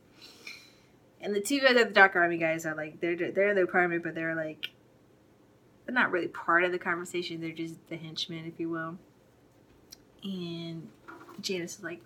And 1.21 1.35
the 1.35 1.41
two 1.41 1.61
other 1.67 1.85
Dark 1.85 2.15
Army 2.15 2.37
guys 2.37 2.65
are 2.65 2.75
like, 2.75 2.99
they're, 3.01 3.15
they're 3.15 3.49
in 3.49 3.55
the 3.55 3.63
apartment, 3.63 4.03
but 4.03 4.15
they're 4.15 4.35
like, 4.35 4.69
they're 5.85 5.95
not 5.95 6.11
really 6.11 6.27
part 6.27 6.63
of 6.63 6.71
the 6.71 6.79
conversation. 6.79 7.41
They're 7.41 7.51
just 7.51 7.75
the 7.89 7.97
henchmen, 7.97 8.45
if 8.45 8.59
you 8.59 8.69
will. 8.69 8.97
And 10.23 10.89
Janice 11.41 11.77
is 11.77 11.83
like, 11.83 12.01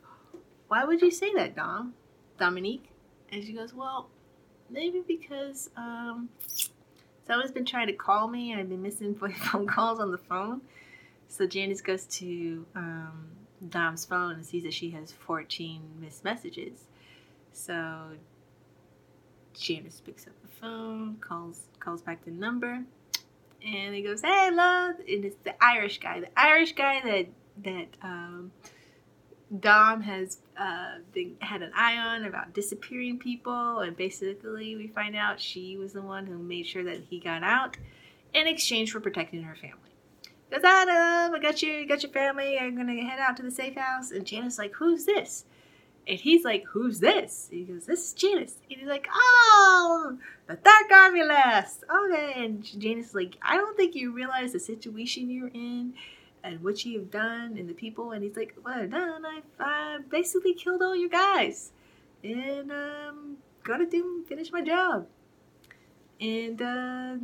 why 0.67 0.86
would 0.86 1.01
you 1.01 1.12
say 1.12 1.34
that, 1.34 1.56
Dom? 1.56 1.93
Dominique? 2.39 2.89
And 3.32 3.43
she 3.43 3.53
goes, 3.53 3.73
well, 3.73 4.10
maybe 4.69 5.03
because 5.08 5.69
um, 5.75 6.29
someone's 7.25 7.51
been 7.51 7.65
trying 7.65 7.88
to 7.88 7.93
call 7.93 8.27
me 8.27 8.51
and 8.51 8.59
I've 8.59 8.69
been 8.69 8.81
missing 8.81 9.15
phone 9.36 9.67
calls 9.67 9.99
on 9.99 10.12
the 10.12 10.17
phone. 10.17 10.62
So 11.27 11.47
Janice 11.47 11.81
goes 11.81 12.05
to 12.05 12.65
um, 12.75 13.29
Dom's 13.69 14.05
phone 14.05 14.33
and 14.33 14.45
sees 14.45 14.63
that 14.63 14.73
she 14.73 14.91
has 14.91 15.12
14 15.12 15.81
missed 15.99 16.23
messages. 16.23 16.86
So 17.51 18.09
Janice 19.53 20.01
picks 20.01 20.27
up 20.27 20.33
the 20.41 20.47
phone, 20.47 21.17
calls 21.17 21.62
calls 21.79 22.01
back 22.01 22.25
the 22.25 22.31
number, 22.31 22.83
and 23.63 23.95
he 23.95 24.01
goes, 24.01 24.21
"Hey, 24.21 24.49
love," 24.51 24.95
and 25.07 25.23
it's 25.25 25.38
the 25.43 25.53
Irish 25.63 25.99
guy, 25.99 26.19
the 26.19 26.39
Irish 26.39 26.73
guy 26.73 27.01
that 27.03 27.27
that 27.63 27.88
um, 28.01 28.51
Dom 29.59 30.01
has 30.01 30.37
uh, 30.57 30.95
been, 31.13 31.35
had 31.39 31.61
an 31.61 31.71
eye 31.75 31.97
on 31.97 32.25
about 32.25 32.53
disappearing 32.53 33.19
people, 33.19 33.79
and 33.79 33.95
basically 33.95 34.75
we 34.75 34.87
find 34.87 35.15
out 35.15 35.39
she 35.39 35.77
was 35.77 35.93
the 35.93 36.01
one 36.01 36.25
who 36.25 36.37
made 36.37 36.65
sure 36.65 36.83
that 36.83 37.01
he 37.09 37.19
got 37.19 37.43
out 37.43 37.77
in 38.33 38.47
exchange 38.47 38.91
for 38.91 38.99
protecting 38.99 39.43
her 39.43 39.55
family. 39.55 39.77
Goes, 40.49 40.63
Adam, 40.63 41.35
I 41.35 41.39
got 41.41 41.61
you, 41.61 41.71
you 41.71 41.87
got 41.87 42.03
your 42.03 42.11
family. 42.11 42.57
I'm 42.59 42.75
gonna 42.75 43.03
head 43.03 43.19
out 43.19 43.37
to 43.37 43.43
the 43.43 43.51
safe 43.51 43.75
house. 43.75 44.11
And 44.11 44.25
Janice's 44.25 44.59
like, 44.59 44.73
"Who's 44.75 45.05
this?" 45.05 45.45
And 46.07 46.19
he's 46.19 46.43
like, 46.43 46.65
"Who's 46.65 46.99
this?" 46.99 47.47
And 47.51 47.59
he 47.59 47.73
goes, 47.73 47.85
"This 47.85 48.07
is 48.07 48.13
Janice." 48.13 48.57
And 48.69 48.79
he's 48.79 48.87
like, 48.87 49.07
"Oh, 49.11 50.17
the 50.47 50.55
Dark 50.55 50.91
Army 50.91 51.23
last." 51.23 51.83
Okay. 51.89 52.33
And 52.37 52.63
Janice 52.63 53.07
is 53.07 53.15
like, 53.15 53.35
"I 53.41 53.57
don't 53.57 53.75
think 53.75 53.95
you 53.95 54.11
realize 54.11 54.53
the 54.53 54.59
situation 54.59 55.29
you're 55.29 55.47
in." 55.47 55.95
And 56.43 56.62
what 56.62 56.84
you've 56.84 57.10
done 57.10 57.58
and 57.58 57.69
the 57.69 57.73
people. 57.73 58.12
And 58.12 58.23
he's 58.23 58.36
like, 58.36 58.56
what 58.62 58.75
I've 58.75 58.91
done, 58.91 59.23
I've 59.25 59.43
uh, 59.60 60.03
basically 60.10 60.53
killed 60.53 60.82
all 60.82 60.95
your 60.95 61.10
guys. 61.10 61.71
And 62.23 62.71
um, 62.71 63.38
gotta 63.63 63.86
do 63.86 64.23
finish 64.27 64.51
my 64.51 64.62
job. 64.62 65.08
And 66.19 66.62
uh, 66.62 67.15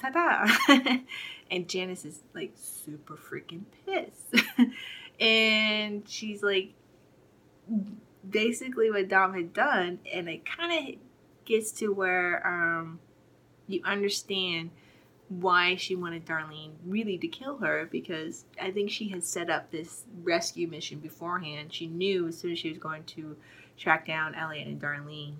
ta-da. 0.00 0.48
and 1.50 1.68
Janice 1.68 2.04
is 2.04 2.20
like 2.34 2.52
super 2.56 3.16
freaking 3.16 3.64
pissed. 3.86 4.46
and 5.20 6.08
she's 6.08 6.42
like, 6.42 6.72
basically 8.28 8.90
what 8.90 9.08
Dom 9.08 9.34
had 9.34 9.52
done, 9.52 9.98
and 10.12 10.28
it 10.28 10.44
kind 10.44 10.88
of 10.88 10.94
gets 11.44 11.72
to 11.72 11.88
where 11.88 12.46
um, 12.46 13.00
you 13.66 13.80
understand– 13.84 14.70
why 15.40 15.76
she 15.76 15.96
wanted 15.96 16.24
Darlene 16.26 16.72
really 16.86 17.18
to 17.18 17.28
kill 17.28 17.58
her 17.58 17.88
because 17.90 18.44
I 18.60 18.70
think 18.70 18.90
she 18.90 19.08
had 19.08 19.24
set 19.24 19.50
up 19.50 19.70
this 19.70 20.04
rescue 20.22 20.68
mission 20.68 20.98
beforehand. 20.98 21.72
She 21.72 21.86
knew 21.86 22.28
as 22.28 22.38
soon 22.38 22.52
as 22.52 22.58
she 22.58 22.68
was 22.68 22.78
going 22.78 23.04
to 23.04 23.36
track 23.76 24.06
down 24.06 24.34
Elliot 24.34 24.68
and 24.68 24.80
Darlene, 24.80 25.34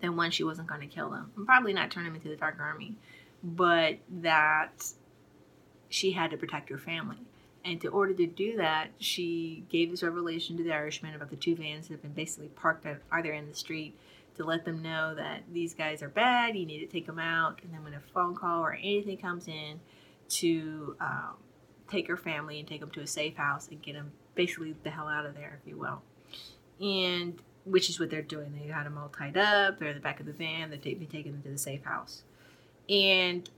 then 0.00 0.16
one, 0.16 0.30
she 0.30 0.44
wasn't 0.44 0.68
going 0.68 0.80
to 0.80 0.86
kill 0.86 1.10
them 1.10 1.32
and 1.36 1.46
probably 1.46 1.72
not 1.72 1.90
turn 1.90 2.04
them 2.04 2.14
into 2.14 2.28
the 2.28 2.36
Dark 2.36 2.56
Army, 2.60 2.94
but 3.42 3.98
that 4.20 4.92
she 5.88 6.12
had 6.12 6.30
to 6.30 6.36
protect 6.36 6.70
her 6.70 6.78
family. 6.78 7.18
And 7.64 7.82
in 7.82 7.90
order 7.90 8.14
to 8.14 8.26
do 8.26 8.56
that, 8.56 8.90
she 8.98 9.64
gave 9.68 9.90
this 9.90 10.02
revelation 10.02 10.56
to 10.56 10.62
the 10.62 10.72
Irishman 10.72 11.14
about 11.14 11.30
the 11.30 11.36
two 11.36 11.56
vans 11.56 11.88
that 11.88 11.94
have 11.94 12.02
been 12.02 12.12
basically 12.12 12.48
parked 12.48 12.86
either 13.10 13.32
in 13.32 13.48
the 13.48 13.54
street 13.54 13.98
to 14.38 14.44
let 14.44 14.64
them 14.64 14.82
know 14.82 15.14
that 15.14 15.42
these 15.52 15.74
guys 15.74 16.02
are 16.02 16.08
bad, 16.08 16.56
you 16.56 16.64
need 16.64 16.80
to 16.80 16.86
take 16.86 17.06
them 17.06 17.18
out. 17.18 17.60
And 17.62 17.72
then 17.72 17.84
when 17.84 17.94
a 17.94 18.00
phone 18.14 18.34
call 18.34 18.62
or 18.62 18.72
anything 18.72 19.18
comes 19.18 19.46
in, 19.46 19.80
to 20.28 20.96
um, 21.00 21.36
take 21.90 22.08
her 22.08 22.16
family 22.16 22.58
and 22.58 22.68
take 22.68 22.80
them 22.80 22.90
to 22.90 23.00
a 23.00 23.06
safe 23.06 23.36
house 23.36 23.68
and 23.68 23.82
get 23.82 23.94
them 23.94 24.12
basically 24.34 24.74
the 24.82 24.90
hell 24.90 25.08
out 25.08 25.26
of 25.26 25.34
there, 25.34 25.58
if 25.62 25.68
you 25.68 25.76
will. 25.76 26.02
And 26.80 27.40
which 27.64 27.90
is 27.90 28.00
what 28.00 28.10
they're 28.10 28.22
doing. 28.22 28.58
They 28.58 28.68
got 28.68 28.84
them 28.84 28.96
all 28.96 29.08
tied 29.08 29.36
up. 29.36 29.78
They're 29.78 29.88
in 29.88 29.94
the 29.94 30.00
back 30.00 30.20
of 30.20 30.26
the 30.26 30.32
van. 30.32 30.70
They're 30.70 30.78
taking 30.78 31.32
them 31.32 31.42
to 31.42 31.50
the 31.50 31.58
safe 31.58 31.84
house. 31.84 32.22
And 32.88 33.48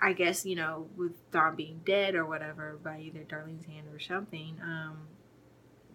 I 0.00 0.12
guess, 0.12 0.44
you 0.44 0.56
know, 0.56 0.88
with 0.96 1.12
Dom 1.30 1.56
being 1.56 1.80
dead 1.84 2.14
or 2.14 2.26
whatever 2.26 2.78
by 2.82 3.00
either 3.00 3.20
Darlene's 3.20 3.66
hand 3.66 3.86
or 3.92 3.98
something, 3.98 4.56
um, 4.62 4.98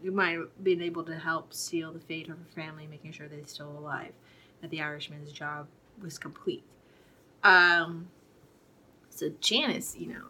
you 0.06 0.12
might 0.12 0.38
have 0.38 0.64
been 0.64 0.84
able 0.84 1.04
to 1.04 1.18
help 1.18 1.52
seal 1.52 1.92
the 1.92 2.00
fate 2.00 2.30
of 2.30 2.38
her 2.38 2.46
family, 2.54 2.86
making 2.86 3.12
sure 3.12 3.28
they're 3.28 3.44
still 3.48 3.76
alive, 3.76 4.12
that 4.62 4.70
the 4.70 4.80
Irishman's 4.80 5.32
job 5.32 5.66
was 6.00 6.20
complete. 6.20 6.64
Um, 7.44 8.10
so 9.10 9.32
Janice, 9.42 9.96
you 9.98 10.10
know, 10.10 10.26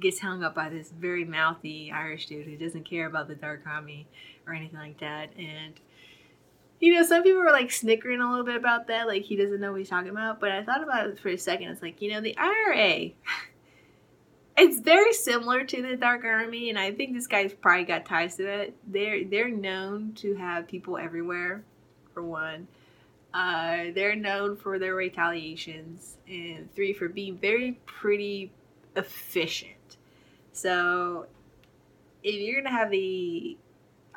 gets 0.00 0.18
hung 0.18 0.42
up 0.42 0.56
by 0.56 0.68
this 0.68 0.90
very 0.90 1.24
mouthy 1.24 1.92
Irish 1.92 2.26
dude 2.26 2.46
who 2.46 2.56
doesn't 2.56 2.82
care 2.82 3.06
about 3.06 3.28
the 3.28 3.36
dark 3.36 3.62
army 3.64 4.08
or 4.44 4.54
anything 4.54 4.80
like 4.80 4.98
that. 4.98 5.30
And, 5.38 5.74
you 6.80 6.92
know, 6.92 7.04
some 7.04 7.22
people 7.22 7.42
were 7.42 7.52
like 7.52 7.70
snickering 7.70 8.20
a 8.20 8.28
little 8.28 8.44
bit 8.44 8.56
about 8.56 8.88
that, 8.88 9.06
like 9.06 9.22
he 9.22 9.36
doesn't 9.36 9.60
know 9.60 9.70
what 9.70 9.78
he's 9.78 9.88
talking 9.88 10.10
about. 10.10 10.40
But 10.40 10.50
I 10.50 10.64
thought 10.64 10.82
about 10.82 11.06
it 11.06 11.20
for 11.20 11.28
a 11.28 11.38
second. 11.38 11.68
It's 11.68 11.82
like, 11.82 12.02
you 12.02 12.10
know, 12.10 12.20
the 12.20 12.36
IRA 12.36 13.10
it's 14.60 14.80
very 14.80 15.12
similar 15.12 15.64
to 15.64 15.82
the 15.82 15.96
Dark 15.96 16.24
Army, 16.24 16.68
and 16.68 16.78
I 16.78 16.92
think 16.92 17.14
this 17.14 17.26
guy's 17.26 17.54
probably 17.54 17.84
got 17.84 18.04
ties 18.04 18.36
to 18.36 18.46
it. 18.46 18.76
They're 18.86 19.24
they're 19.24 19.48
known 19.48 20.12
to 20.16 20.34
have 20.36 20.68
people 20.68 20.98
everywhere, 20.98 21.64
for 22.12 22.22
one. 22.22 22.68
Uh, 23.32 23.84
they're 23.94 24.16
known 24.16 24.56
for 24.56 24.78
their 24.78 24.94
retaliations, 24.94 26.16
and 26.28 26.72
three 26.74 26.92
for 26.92 27.08
being 27.08 27.38
very 27.38 27.80
pretty 27.86 28.52
efficient. 28.96 29.96
So, 30.52 31.26
if 32.22 32.34
you're 32.34 32.60
gonna 32.60 32.76
have 32.76 32.90
the 32.90 33.56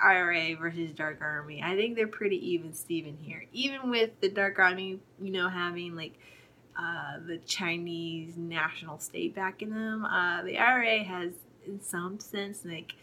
IRA 0.04 0.56
versus 0.58 0.92
Dark 0.92 1.22
Army, 1.22 1.62
I 1.64 1.76
think 1.78 1.96
they're 1.96 2.08
pretty 2.08 2.54
even 2.54 2.74
Steven 2.74 3.18
here. 3.18 3.46
Even 3.54 3.90
with 3.90 4.20
the 4.20 4.30
Dark 4.30 4.60
Army, 4.60 5.00
you 5.22 5.32
know, 5.32 5.48
having 5.48 5.96
like 5.96 6.20
uh, 6.78 7.20
the 7.26 7.38
Chinese 7.40 8.38
national 8.38 9.00
state 9.00 9.36
backing 9.36 9.70
them. 9.70 10.06
Uh, 10.06 10.44
the 10.44 10.58
IRA 10.58 11.04
has, 11.04 11.32
in 11.66 11.82
some 11.82 12.20
sense, 12.20 12.66
like 12.66 12.94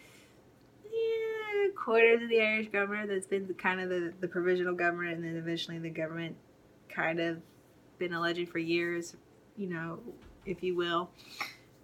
yeah, 0.85 1.69
quarters 1.77 2.23
of 2.23 2.29
the 2.29 2.41
Irish 2.41 2.69
government 2.69 3.09
that's 3.09 3.27
been 3.27 3.47
the, 3.47 3.55
kind 3.55 3.81
of 3.81 3.89
the, 3.89 4.13
the 4.21 4.29
provisional 4.29 4.75
government, 4.75 5.17
and 5.17 5.25
then 5.25 5.37
eventually 5.37 5.79
the 5.79 5.91
government 5.91 6.37
kind 6.89 7.21
of 7.21 7.41
been 7.99 8.13
a 8.13 8.21
legend 8.21 8.49
for 8.49 8.59
years, 8.59 9.17
you 9.57 9.69
know, 9.69 10.01
if 10.45 10.63
you 10.63 10.75
will. 10.75 11.11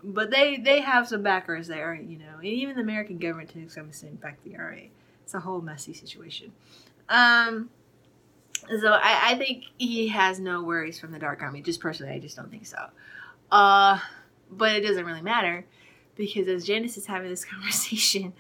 But 0.03 0.31
they 0.31 0.57
they 0.57 0.81
have 0.81 1.09
some 1.09 1.23
backers 1.23 1.69
there, 1.69 1.95
you 1.95 2.19
know, 2.19 2.37
and 2.37 2.47
even 2.47 2.77
the 2.77 2.83
American 2.83 3.19
government 3.19 3.51
to 3.51 3.69
some 3.69 3.89
extent 3.89 4.21
back 4.21 4.43
the 4.45 4.57
IRA. 4.57 4.83
It's 5.23 5.35
a 5.35 5.41
whole 5.41 5.61
messy 5.61 5.93
situation. 5.93 6.53
Um, 7.09 7.71
so 8.81 8.93
I, 8.93 9.33
I 9.33 9.39
think 9.39 9.65
he 9.79 10.09
has 10.09 10.41
no 10.41 10.63
worries 10.63 10.99
from 10.99 11.13
the 11.13 11.19
Dark 11.19 11.43
Army. 11.43 11.63
Just 11.63 11.81
personally, 11.81 12.13
I 12.13 12.19
just 12.19 12.37
don't 12.37 12.51
think 12.51 12.67
so. 12.67 12.79
Uh, 13.51 13.99
but 14.51 14.77
it 14.77 14.81
doesn't 14.81 15.05
really 15.05 15.23
matter 15.23 15.65
because 16.17 16.49
as 16.49 16.65
Janice 16.65 16.97
is 16.97 17.07
having 17.07 17.31
this 17.31 17.45
conversation 17.53 18.33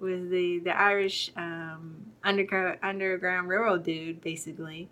with 0.00 0.30
the 0.30 0.58
the 0.60 0.76
Irish 0.76 1.30
um, 1.36 1.96
underground 2.22 2.78
underground 2.82 3.48
railroad 3.48 3.84
dude, 3.84 4.20
basically, 4.20 4.88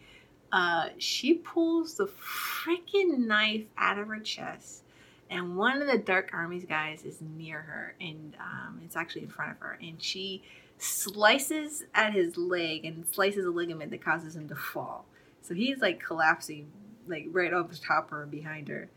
uh, 0.52 0.88
she 0.98 1.34
pulls 1.34 1.94
the 1.94 2.06
freaking 2.06 3.18
knife 3.26 3.64
out 3.76 3.98
of 3.98 4.08
her 4.08 4.20
chest, 4.20 4.82
and 5.30 5.56
one 5.56 5.80
of 5.80 5.88
the 5.88 5.98
Dark 5.98 6.30
Army's 6.32 6.64
guys 6.64 7.02
is 7.02 7.18
near 7.20 7.60
her, 7.60 7.94
and 8.00 8.36
um, 8.40 8.80
it's 8.84 8.96
actually 8.96 9.22
in 9.22 9.28
front 9.28 9.52
of 9.52 9.58
her, 9.58 9.78
and 9.82 10.02
she 10.02 10.42
slices 10.82 11.84
at 11.94 12.12
his 12.12 12.36
leg 12.36 12.84
and 12.84 13.06
slices 13.06 13.46
a 13.46 13.50
ligament 13.50 13.90
that 13.90 14.04
causes 14.04 14.34
him 14.34 14.48
to 14.48 14.54
fall. 14.54 15.04
So 15.40 15.54
he's 15.54 15.78
like 15.80 16.02
collapsing 16.02 16.70
like 17.06 17.26
right 17.30 17.52
over 17.52 17.74
top 17.74 18.10
her 18.10 18.26
behind 18.26 18.68
her. 18.68 18.88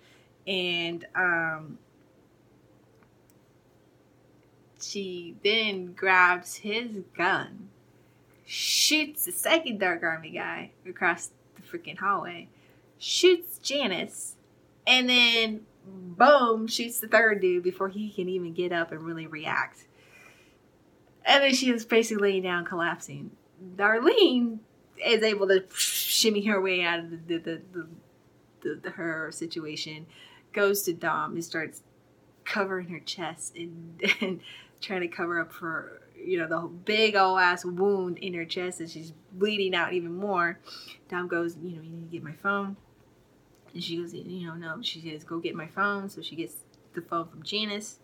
And 0.47 1.05
um, 1.15 1.77
she 4.81 5.35
then 5.43 5.93
grabs 5.93 6.55
his 6.55 7.03
gun, 7.15 7.69
shoots 8.45 9.25
the 9.25 9.31
second 9.31 9.79
Dark 9.79 10.03
Army 10.03 10.31
guy 10.31 10.71
across 10.87 11.31
the 11.55 11.61
freaking 11.61 11.97
hallway, 11.97 12.47
shoots 12.99 13.57
Janice, 13.59 14.35
and 14.85 15.09
then 15.09 15.65
boom, 15.85 16.67
shoots 16.67 16.99
the 16.99 17.07
third 17.07 17.41
dude 17.41 17.63
before 17.63 17.89
he 17.89 18.09
can 18.11 18.29
even 18.29 18.53
get 18.53 18.71
up 18.71 18.91
and 18.91 19.01
really 19.01 19.27
react. 19.27 19.85
And 21.25 21.43
then 21.43 21.53
she 21.53 21.71
is 21.71 21.85
basically 21.85 22.31
laying 22.31 22.43
down, 22.43 22.65
collapsing. 22.65 23.31
Darlene 23.75 24.59
is 25.03 25.23
able 25.23 25.47
to 25.47 25.63
shimmy 25.75 26.45
her 26.45 26.61
way 26.61 26.83
out 26.83 26.99
of 26.99 27.27
the, 27.27 27.37
the, 27.37 27.61
the, 27.71 27.87
the, 28.61 28.79
the 28.83 28.89
her 28.91 29.31
situation, 29.31 30.05
goes 30.53 30.83
to 30.83 30.93
Dom 30.93 31.33
and 31.33 31.43
starts 31.43 31.83
covering 32.45 32.89
her 32.89 32.99
chest 32.99 33.55
and, 33.55 34.01
and 34.21 34.39
trying 34.81 35.01
to 35.01 35.07
cover 35.07 35.39
up 35.39 35.53
her, 35.55 36.01
you 36.15 36.37
know, 36.37 36.47
the 36.47 36.67
big 36.67 37.15
old 37.15 37.39
ass 37.39 37.65
wound 37.65 38.17
in 38.19 38.33
her 38.33 38.45
chest, 38.45 38.79
and 38.79 38.89
she's 38.89 39.11
bleeding 39.31 39.75
out 39.75 39.93
even 39.93 40.13
more. 40.13 40.59
Dom 41.09 41.27
goes, 41.27 41.57
you 41.61 41.75
know, 41.75 41.81
you 41.81 41.89
need 41.89 42.11
to 42.11 42.11
get 42.11 42.23
my 42.23 42.33
phone. 42.33 42.77
And 43.73 43.83
she 43.83 43.97
goes, 43.97 44.13
you 44.13 44.47
know, 44.47 44.55
no. 44.55 44.81
She 44.81 45.01
says, 45.01 45.23
go 45.23 45.39
get 45.39 45.53
my 45.53 45.67
phone. 45.67 46.07
So 46.09 46.21
she 46.21 46.35
gets 46.35 46.55
the 46.93 47.01
phone 47.01 47.27
from 47.27 47.43
Janice. 47.43 47.99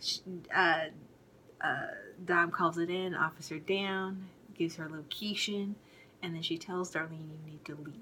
She, 0.00 0.20
uh, 0.54 0.86
uh, 1.64 1.86
Dom 2.24 2.50
calls 2.50 2.78
it 2.78 2.90
in, 2.90 3.14
officer 3.14 3.58
down, 3.58 4.28
gives 4.54 4.76
her 4.76 4.88
location, 4.88 5.74
and 6.22 6.34
then 6.34 6.42
she 6.42 6.58
tells 6.58 6.92
Darlene, 6.92 7.28
you 7.30 7.50
need 7.50 7.64
to 7.64 7.74
leave. 7.74 7.94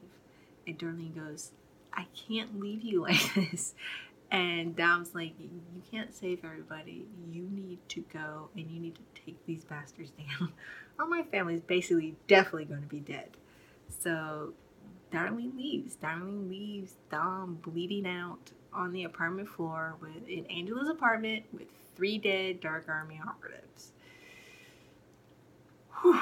And 0.67 0.79
Darlene 0.79 1.15
goes, 1.15 1.53
I 1.93 2.07
can't 2.29 2.61
leave 2.61 2.83
you 2.83 3.03
like 3.09 3.35
this. 3.35 3.75
And 4.31 4.75
Dom's 4.75 5.15
like, 5.15 5.35
you 5.39 5.83
can't 5.91 6.15
save 6.15 6.45
everybody. 6.45 7.07
You 7.31 7.43
need 7.43 7.79
to 7.91 8.01
go 8.13 8.49
and 8.57 8.71
you 8.71 8.81
need 8.81 8.95
to 8.95 9.23
take 9.23 9.45
these 9.45 9.65
bastards 9.65 10.11
down. 10.11 10.53
or 10.99 11.07
my 11.07 11.23
family's 11.23 11.61
basically 11.61 12.17
definitely 12.29 12.65
going 12.65 12.81
to 12.81 12.89
be 12.89 13.01
dead. 13.01 13.29
So 14.01 14.55
Darlene 15.13 15.57
leaves. 15.57 15.97
Darlene 15.97 16.49
leaves 16.49 16.97
Dom 17.11 17.59
bleeding 17.63 18.07
out 18.07 18.51
on 18.73 18.93
the 18.93 19.05
apartment 19.05 19.49
floor 19.49 19.95
with 20.01 20.27
in 20.27 20.47
Angela's 20.47 20.89
apartment 20.89 21.45
with 21.53 21.69
three 21.95 22.19
dead 22.19 22.61
Dark 22.61 22.87
Army 22.89 23.21
operatives. 23.27 23.93
Whew. 26.01 26.21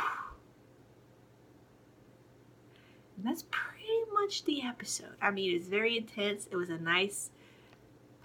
And 3.16 3.26
that's 3.26 3.44
pretty 3.50 4.10
much 4.12 4.44
the 4.44 4.62
episode. 4.62 5.14
I 5.20 5.30
mean, 5.30 5.54
it's 5.54 5.68
very 5.68 5.96
intense. 5.96 6.48
It 6.50 6.56
was 6.56 6.70
a 6.70 6.78
nice 6.78 7.30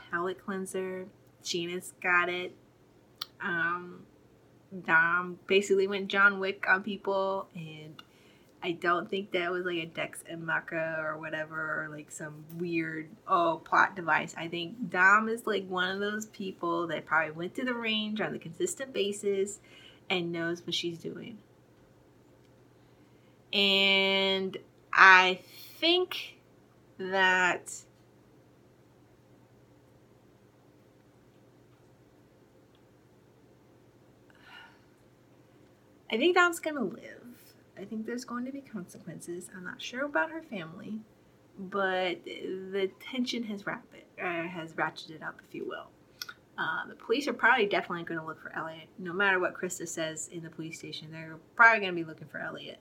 palate 0.10 0.44
cleanser. 0.44 1.06
Janice 1.44 1.94
got 2.02 2.30
it. 2.30 2.56
Um, 3.42 4.06
Dom 4.86 5.40
basically 5.48 5.88
went 5.88 6.08
John 6.08 6.40
Wick 6.40 6.66
on 6.68 6.82
people, 6.82 7.48
and 7.54 8.02
I 8.66 8.72
don't 8.72 9.08
think 9.08 9.32
that 9.34 9.52
was 9.52 9.64
like 9.64 9.78
a 9.78 9.86
Deus 9.86 9.96
ex 9.96 10.24
Machina 10.36 10.96
or 10.98 11.20
whatever, 11.20 11.84
or 11.84 11.90
like 11.96 12.10
some 12.10 12.46
weird 12.58 13.10
oh 13.28 13.62
plot 13.64 13.96
device. 13.96 14.34
I 14.36 14.48
think 14.48 14.90
Dom 14.90 15.30
is 15.30 15.46
like 15.46 15.68
one 15.68 15.92
of 15.92 16.00
those 16.00 16.26
people 16.26 16.88
that 16.88 17.06
probably 17.06 17.30
went 17.30 17.54
to 17.56 17.64
the 17.64 17.76
range 17.76 18.22
on 18.22 18.34
a 18.34 18.40
consistent 18.40 18.92
basis 18.92 19.60
and 20.10 20.32
knows 20.32 20.66
what 20.66 20.74
she's 20.74 20.98
doing. 20.98 21.38
And 23.54 24.58
I 24.92 25.42
think 25.80 26.40
that 26.98 27.72
I 36.12 36.18
think 36.18 36.36
Dom's 36.36 36.60
gonna 36.60 36.84
live. 36.84 37.15
I 37.80 37.86
think 37.86 38.06
there's 38.06 38.26
going 38.26 38.46
to 38.46 38.52
be 38.52 38.62
consequences. 38.62 39.50
I'm 39.56 39.64
not 39.64 39.82
sure 39.82 40.06
about 40.06 40.32
her 40.32 40.42
family, 40.42 41.00
but 41.58 42.24
the 42.26 42.90
tension 43.12 43.44
has 43.44 43.66
rapid 43.66 44.04
uh, 44.22 44.44
has 44.48 44.74
ratcheted 44.74 45.22
up, 45.22 45.42
if 45.48 45.54
you 45.54 45.68
will. 45.68 45.88
Uh, 46.58 46.88
the 46.88 46.96
police 46.96 47.28
are 47.28 47.34
probably 47.34 47.66
definitely 47.66 48.04
going 48.06 48.20
to 48.20 48.26
look 48.26 48.42
for 48.42 48.56
Elliot, 48.56 48.88
no 48.98 49.12
matter 49.12 49.40
what 49.40 49.54
Krista 49.54 49.88
says 49.88 50.30
in 50.32 50.42
the 50.42 50.50
police 50.50 50.80
station. 50.80 51.10
They're 51.12 51.36
probably 51.56 51.82
going 51.82 51.92
to 51.92 52.02
be 52.02 52.08
looking 52.08 52.28
for 52.28 52.40
Elliot. 52.40 52.80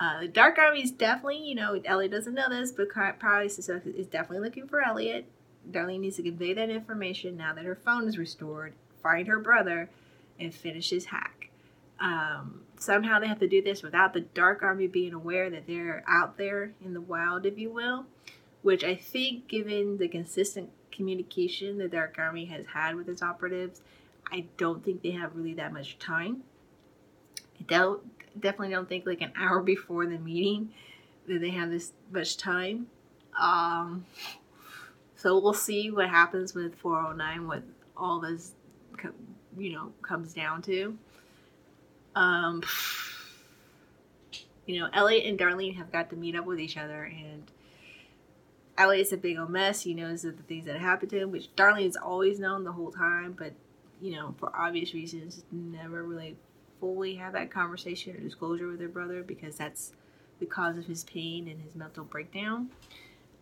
Uh, 0.00 0.22
the 0.22 0.28
Dark 0.28 0.58
Army 0.58 0.82
is 0.82 0.90
definitely, 0.90 1.38
you 1.38 1.54
know, 1.54 1.80
Elliot 1.84 2.10
doesn't 2.10 2.34
know 2.34 2.48
this, 2.48 2.72
but 2.72 2.88
probably 2.88 3.46
is 3.46 4.06
definitely 4.06 4.40
looking 4.40 4.66
for 4.66 4.82
Elliot. 4.82 5.26
Darlene 5.70 6.00
needs 6.00 6.16
to 6.16 6.22
convey 6.22 6.54
that 6.54 6.70
information 6.70 7.36
now 7.36 7.54
that 7.54 7.64
her 7.64 7.76
phone 7.76 8.08
is 8.08 8.18
restored, 8.18 8.72
find 9.02 9.28
her 9.28 9.38
brother, 9.38 9.90
and 10.40 10.54
finish 10.54 10.90
his 10.90 11.04
hack. 11.04 11.50
Um, 12.00 12.62
somehow 12.80 13.20
they 13.20 13.28
have 13.28 13.38
to 13.38 13.48
do 13.48 13.62
this 13.62 13.82
without 13.82 14.12
the 14.12 14.20
Dark 14.20 14.62
Army 14.62 14.86
being 14.86 15.12
aware 15.12 15.50
that 15.50 15.66
they're 15.66 16.02
out 16.08 16.36
there 16.36 16.72
in 16.84 16.94
the 16.94 17.00
wild, 17.00 17.46
if 17.46 17.58
you 17.58 17.70
will. 17.70 18.06
Which 18.62 18.84
I 18.84 18.94
think, 18.94 19.48
given 19.48 19.98
the 19.98 20.08
consistent 20.08 20.70
communication 20.90 21.78
the 21.78 21.88
Dark 21.88 22.16
Army 22.18 22.46
has 22.46 22.66
had 22.66 22.94
with 22.96 23.08
its 23.08 23.22
operatives, 23.22 23.80
I 24.30 24.46
don't 24.56 24.84
think 24.84 25.02
they 25.02 25.12
have 25.12 25.34
really 25.34 25.54
that 25.54 25.72
much 25.72 25.98
time. 25.98 26.42
I 27.58 27.64
don't 27.66 28.02
definitely 28.38 28.74
don't 28.74 28.88
think 28.88 29.06
like 29.06 29.22
an 29.22 29.32
hour 29.38 29.60
before 29.60 30.06
the 30.06 30.18
meeting 30.18 30.70
that 31.26 31.40
they 31.40 31.50
have 31.50 31.70
this 31.70 31.92
much 32.10 32.36
time. 32.36 32.86
Um, 33.38 34.04
so 35.16 35.38
we'll 35.38 35.54
see 35.54 35.90
what 35.90 36.08
happens 36.08 36.54
with 36.54 36.74
409, 36.76 37.46
what 37.46 37.62
all 37.96 38.20
this, 38.20 38.52
you 39.56 39.72
know, 39.72 39.92
comes 40.02 40.32
down 40.32 40.62
to. 40.62 40.96
Um, 42.14 42.62
you 44.66 44.80
know, 44.80 44.88
Elliot 44.92 45.26
and 45.26 45.38
Darlene 45.38 45.76
have 45.76 45.90
got 45.92 46.10
to 46.10 46.16
meet 46.16 46.36
up 46.36 46.44
with 46.46 46.60
each 46.60 46.76
other, 46.76 47.04
and 47.04 47.50
Elliot's 48.78 49.12
a 49.12 49.16
big 49.16 49.38
old 49.38 49.50
mess. 49.50 49.82
He 49.82 49.94
knows 49.94 50.22
that 50.22 50.36
the 50.36 50.42
things 50.42 50.66
that 50.66 50.78
happened 50.78 51.10
to 51.10 51.18
him, 51.18 51.32
which 51.32 51.54
Darlene's 51.56 51.96
always 51.96 52.38
known 52.38 52.64
the 52.64 52.72
whole 52.72 52.90
time, 52.90 53.34
but 53.36 53.52
you 54.00 54.12
know, 54.12 54.34
for 54.38 54.54
obvious 54.56 54.94
reasons, 54.94 55.44
never 55.52 56.02
really 56.02 56.36
fully 56.80 57.14
have 57.16 57.34
that 57.34 57.50
conversation 57.50 58.16
or 58.16 58.20
disclosure 58.20 58.66
with 58.66 58.80
her 58.80 58.88
brother 58.88 59.22
because 59.22 59.56
that's 59.56 59.92
the 60.38 60.46
cause 60.46 60.78
of 60.78 60.86
his 60.86 61.04
pain 61.04 61.46
and 61.48 61.60
his 61.60 61.74
mental 61.74 62.04
breakdown. 62.04 62.70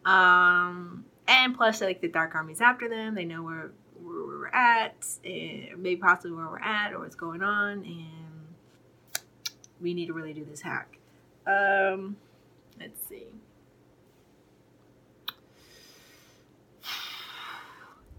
Um, 0.04 1.04
and 1.28 1.56
plus, 1.56 1.80
like 1.80 2.00
the 2.00 2.08
Dark 2.08 2.34
Army's 2.34 2.60
after 2.60 2.88
them, 2.88 3.14
they 3.14 3.24
know 3.24 3.42
where, 3.42 3.70
where 4.02 4.26
we're 4.26 4.48
at, 4.48 5.06
and 5.24 5.78
maybe 5.78 5.96
possibly 5.96 6.32
where 6.32 6.48
we're 6.48 6.58
at 6.58 6.92
or 6.92 7.00
what's 7.00 7.14
going 7.14 7.42
on, 7.42 7.84
and 7.84 8.27
we 9.80 9.94
need 9.94 10.06
to 10.06 10.12
really 10.12 10.32
do 10.32 10.44
this 10.44 10.60
hack. 10.60 10.98
Um, 11.46 12.16
let's 12.78 13.00
see. 13.08 13.26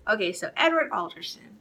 Okay, 0.10 0.34
so 0.34 0.50
Edward 0.58 0.90
Alderson. 0.92 1.58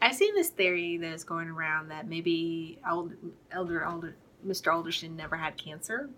I've 0.00 0.14
seen 0.14 0.34
this 0.34 0.50
theory 0.50 0.96
that's 0.96 1.24
going 1.24 1.48
around 1.48 1.88
that 1.88 2.08
maybe 2.08 2.78
Elder, 2.86 3.16
Elder, 3.50 3.82
Elder 3.82 4.16
Mr. 4.46 4.72
Alderson 4.72 5.16
never 5.16 5.36
had 5.36 5.56
cancer, 5.56 6.08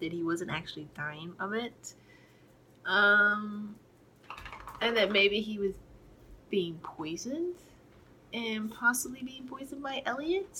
that 0.00 0.12
he 0.12 0.22
wasn't 0.22 0.50
actually 0.50 0.88
dying 0.96 1.32
of 1.40 1.52
it, 1.52 1.94
um, 2.84 3.74
and 4.80 4.96
that 4.96 5.10
maybe 5.10 5.40
he 5.40 5.58
was 5.58 5.74
being 6.50 6.78
poisoned 6.82 7.54
and 8.32 8.70
possibly 8.72 9.22
being 9.22 9.46
poisoned 9.46 9.82
by 9.82 10.02
Elliot 10.06 10.58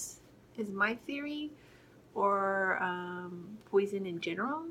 is 0.58 0.70
my 0.70 0.94
theory, 1.06 1.50
or 2.14 2.82
um, 2.82 3.58
poison 3.70 4.06
in 4.06 4.20
general. 4.20 4.64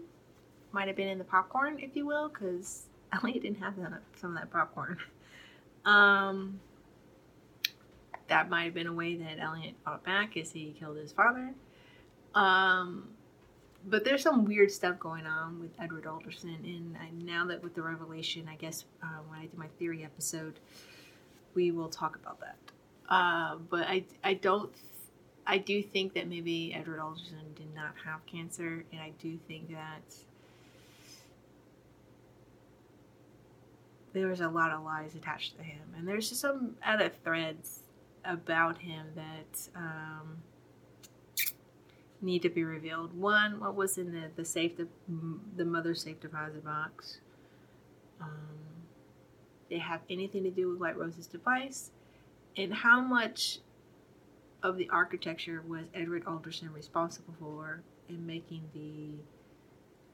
Might 0.72 0.88
have 0.88 0.98
been 0.98 1.08
in 1.08 1.18
the 1.18 1.24
popcorn, 1.24 1.80
if 1.80 1.96
you 1.96 2.06
will, 2.06 2.30
because 2.30 2.84
Elliot 3.14 3.42
didn't 3.44 3.60
have 3.60 3.78
that, 3.78 4.02
some 4.20 4.32
of 4.32 4.38
that 4.38 4.52
popcorn. 4.52 4.98
Um, 5.86 6.60
that 8.28 8.50
might 8.50 8.64
have 8.64 8.74
been 8.74 8.88
a 8.88 8.94
way 8.94 9.16
that 9.18 9.38
Elliot 9.40 9.76
fought 9.84 10.04
back 10.04 10.36
as 10.36 10.52
he 10.52 10.76
killed 10.80 10.98
his 10.98 11.12
father. 11.12 11.54
Um, 12.34 13.10
but 13.88 14.04
there's 14.04 14.24
some 14.24 14.46
weird 14.46 14.72
stuff 14.72 15.00
going 15.00 15.28
on 15.28 15.60
with 15.60 15.70
Edward 15.80 16.08
Alderson, 16.08 16.58
and 16.64 16.98
I, 16.98 17.10
now 17.24 17.46
that 17.46 17.64
with 17.64 17.76
the 17.76 17.84
revelation, 17.84 18.50
I 18.52 18.56
guess 18.56 18.86
uh, 19.04 19.20
when 19.28 19.40
I 19.40 19.46
do 19.46 19.58
my 19.58 19.68
theory 19.78 20.04
episode, 20.04 20.60
we 21.54 21.70
will 21.72 21.90
talk 21.90 22.16
about 22.16 22.40
that. 22.40 22.58
Uh, 23.08 23.58
but 23.70 23.88
I, 23.88 24.06
I 24.24 24.34
don't 24.34 24.72
I 25.48 25.58
do 25.60 25.84
think 25.84 26.14
that 26.16 26.28
maybe 26.28 26.74
Edward 26.74 27.00
Alderson 27.00 27.54
did 27.56 27.74
not 27.76 27.94
have 28.04 28.26
cancer, 28.26 28.84
and 28.92 29.02
I 29.02 29.12
do 29.20 29.38
think 29.48 29.70
that 29.70 30.16
there 34.14 34.28
was 34.28 34.42
a 34.42 34.48
lot 34.48 34.72
of 34.72 34.84
lies 34.84 35.14
attached 35.14 35.58
to 35.58 35.64
him, 35.64 35.82
and 35.98 36.08
there's 36.08 36.30
just 36.30 36.42
some 36.42 36.76
other 36.84 37.12
threads 37.24 37.82
about 38.24 38.80
him 38.80 39.06
that 39.16 39.68
um, 39.76 40.38
need 42.22 42.42
to 42.42 42.50
be 42.50 42.64
revealed. 42.64 43.16
One, 43.16 43.60
what 43.60 43.76
was 43.76 43.98
in 43.98 44.12
the 44.12 44.30
the 44.36 44.46
safe, 44.46 44.78
the 44.78 44.88
the 45.56 45.66
mother's 45.66 46.02
safe 46.02 46.20
deposit 46.20 46.64
box. 46.64 47.20
Um, 48.20 48.30
they 49.70 49.78
have 49.78 50.02
anything 50.10 50.44
to 50.44 50.52
do 50.52 50.70
with 50.70 50.80
White 50.80 50.98
Rose's 50.98 51.28
device, 51.28 51.92
and 52.58 52.74
how 52.74 53.02
much 53.02 53.60
of 54.66 54.78
the 54.78 54.90
architecture 54.90 55.64
was 55.68 55.86
Edward 55.94 56.24
Alderson 56.26 56.74
responsible 56.74 57.36
for 57.40 57.84
in 58.10 58.26
making 58.26 58.64
the 58.74 59.12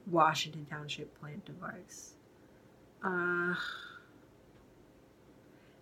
Washington 0.06 0.66
Township 0.66 1.18
plant 1.18 1.44
device. 1.44 2.16
Uh, 3.02 3.54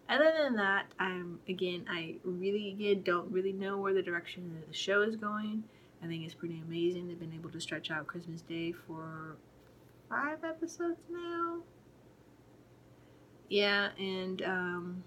other 0.08 0.32
than 0.38 0.54
that, 0.56 0.86
I'm 0.98 1.40
again, 1.48 1.84
I 1.90 2.14
really 2.24 2.70
again 2.70 3.02
don't 3.02 3.30
really 3.30 3.52
know 3.52 3.78
where 3.78 3.92
the 3.92 4.02
direction 4.02 4.56
of 4.62 4.68
the 4.68 4.74
show 4.74 5.02
is 5.02 5.16
going. 5.16 5.64
I 6.02 6.06
think 6.06 6.24
it's 6.24 6.34
pretty 6.34 6.60
amazing. 6.66 7.08
They've 7.08 7.18
been 7.18 7.34
able 7.34 7.50
to 7.50 7.60
stretch 7.60 7.90
out 7.90 8.06
Christmas 8.06 8.40
Day 8.42 8.72
for 8.72 9.36
five 10.08 10.44
episodes 10.44 11.00
now. 11.10 11.58
Yeah, 13.48 13.88
and 13.98 14.42
um, 14.42 15.04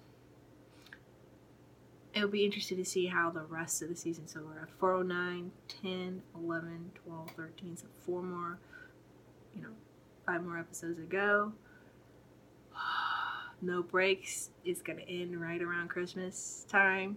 it'll 2.13 2.29
be 2.29 2.45
interesting 2.45 2.77
to 2.77 2.85
see 2.85 3.07
how 3.07 3.29
the 3.29 3.43
rest 3.43 3.81
of 3.81 3.89
the 3.89 3.95
season. 3.95 4.27
So 4.27 4.41
we're 4.41 4.63
at 4.63 4.69
409, 4.79 5.51
10, 5.81 6.21
11, 6.35 6.91
12, 7.05 7.29
13. 7.35 7.77
So 7.77 7.85
four 8.05 8.21
more, 8.21 8.59
you 9.55 9.61
know, 9.61 9.69
five 10.25 10.43
more 10.43 10.57
episodes 10.57 10.99
to 10.99 11.05
go. 11.05 11.53
No 13.61 13.81
breaks. 13.81 14.49
It's 14.65 14.81
going 14.81 14.99
to 14.99 15.09
end 15.09 15.39
right 15.39 15.61
around 15.61 15.87
Christmas 15.87 16.65
time. 16.67 17.15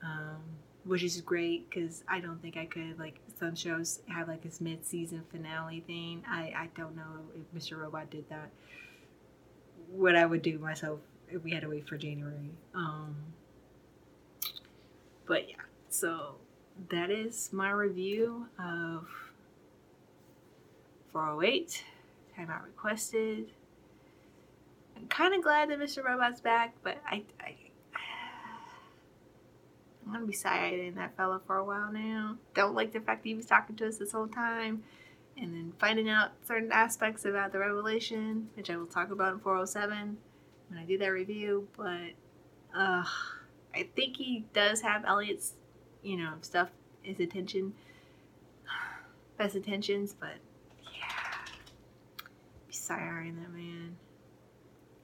Um, 0.00 0.36
which 0.84 1.02
is 1.02 1.20
great 1.20 1.68
because 1.68 2.04
I 2.08 2.20
don't 2.20 2.40
think 2.40 2.56
I 2.56 2.66
could 2.66 2.98
like 3.00 3.18
some 3.38 3.56
shows 3.56 4.00
have 4.06 4.28
like 4.28 4.42
this 4.42 4.60
mid-season 4.60 5.24
finale 5.30 5.82
thing. 5.86 6.22
I 6.28 6.52
I 6.56 6.68
don't 6.76 6.94
know 6.94 7.24
if 7.34 7.52
Mr. 7.52 7.78
Robot 7.78 8.10
did 8.10 8.28
that. 8.28 8.50
What 9.90 10.14
I 10.14 10.24
would 10.24 10.42
do 10.42 10.58
myself 10.58 11.00
if 11.28 11.42
we 11.42 11.50
had 11.50 11.62
to 11.62 11.68
wait 11.68 11.88
for 11.88 11.96
January. 11.96 12.50
Um, 12.74 13.16
but 15.30 15.48
yeah, 15.48 15.62
so 15.90 16.34
that 16.88 17.08
is 17.08 17.50
my 17.52 17.70
review 17.70 18.48
of 18.58 19.06
408. 21.12 21.84
Timeout 22.36 22.64
requested. 22.64 23.52
I'm 24.96 25.06
kind 25.06 25.32
of 25.32 25.40
glad 25.40 25.70
that 25.70 25.78
Mr. 25.78 26.02
Robot's 26.02 26.40
back, 26.40 26.74
but 26.82 26.98
I, 27.06 27.22
I 27.40 27.54
I'm 30.04 30.14
gonna 30.14 30.26
be 30.26 30.32
side-eyeing 30.32 30.96
that 30.96 31.16
fella 31.16 31.40
for 31.46 31.58
a 31.58 31.64
while 31.64 31.92
now. 31.92 32.36
Don't 32.54 32.74
like 32.74 32.92
the 32.92 32.98
fact 32.98 33.22
that 33.22 33.28
he 33.28 33.36
was 33.36 33.46
talking 33.46 33.76
to 33.76 33.86
us 33.86 33.98
this 33.98 34.10
whole 34.10 34.26
time, 34.26 34.82
and 35.36 35.54
then 35.54 35.74
finding 35.78 36.08
out 36.08 36.32
certain 36.44 36.72
aspects 36.72 37.24
about 37.24 37.52
the 37.52 37.60
revelation, 37.60 38.48
which 38.56 38.68
I 38.68 38.76
will 38.76 38.86
talk 38.86 39.12
about 39.12 39.34
in 39.34 39.38
407 39.38 40.16
when 40.70 40.78
I 40.80 40.84
do 40.84 40.98
that 40.98 41.06
review. 41.06 41.68
But 41.76 42.14
uh, 42.76 43.04
I 43.74 43.88
think 43.94 44.16
he 44.16 44.46
does 44.52 44.80
have 44.82 45.04
Elliot's, 45.04 45.54
you 46.02 46.16
know, 46.16 46.34
stuff, 46.40 46.68
his 47.02 47.20
attention, 47.20 47.74
best 49.38 49.56
intentions. 49.56 50.14
But 50.18 50.36
yeah, 50.82 51.08
be 52.66 52.74
side-eyeing 52.74 53.36
that 53.40 53.52
man, 53.52 53.96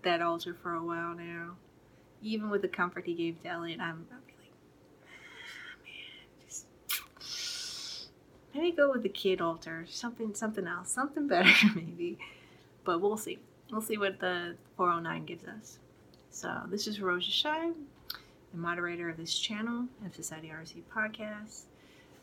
that 0.02 0.22
alter 0.22 0.54
for 0.54 0.74
a 0.74 0.84
while 0.84 1.14
now. 1.14 1.56
Even 2.22 2.50
with 2.50 2.62
the 2.62 2.68
comfort 2.68 3.06
he 3.06 3.14
gave 3.14 3.42
to 3.42 3.48
Elliot, 3.48 3.80
I'm, 3.80 4.06
I'm 4.10 4.18
ah, 4.18 4.26
Maybe 8.54 8.72
go 8.72 8.90
with 8.90 9.02
the 9.02 9.10
kid 9.10 9.40
alter, 9.40 9.84
something 9.88 10.34
something 10.34 10.66
else, 10.66 10.90
something 10.90 11.28
better 11.28 11.52
maybe. 11.74 12.18
But 12.84 13.00
we'll 13.00 13.16
see. 13.16 13.38
We'll 13.70 13.82
see 13.82 13.98
what 13.98 14.20
the 14.20 14.56
409 14.76 15.26
gives 15.26 15.44
us. 15.44 15.78
So 16.30 16.62
this 16.70 16.86
is 16.86 16.98
HiroJa 16.98 17.44
Shibe, 17.44 17.74
the 18.56 18.62
moderator 18.62 19.10
of 19.10 19.18
this 19.18 19.38
channel, 19.38 19.84
F 20.06 20.14
Society 20.14 20.48
RC 20.48 20.82
Podcast. 20.94 21.64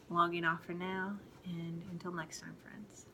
Logging 0.10 0.44
off 0.44 0.66
for 0.66 0.74
now, 0.74 1.14
and 1.46 1.84
until 1.92 2.12
next 2.12 2.42
time, 2.42 2.56
friends. 2.64 3.06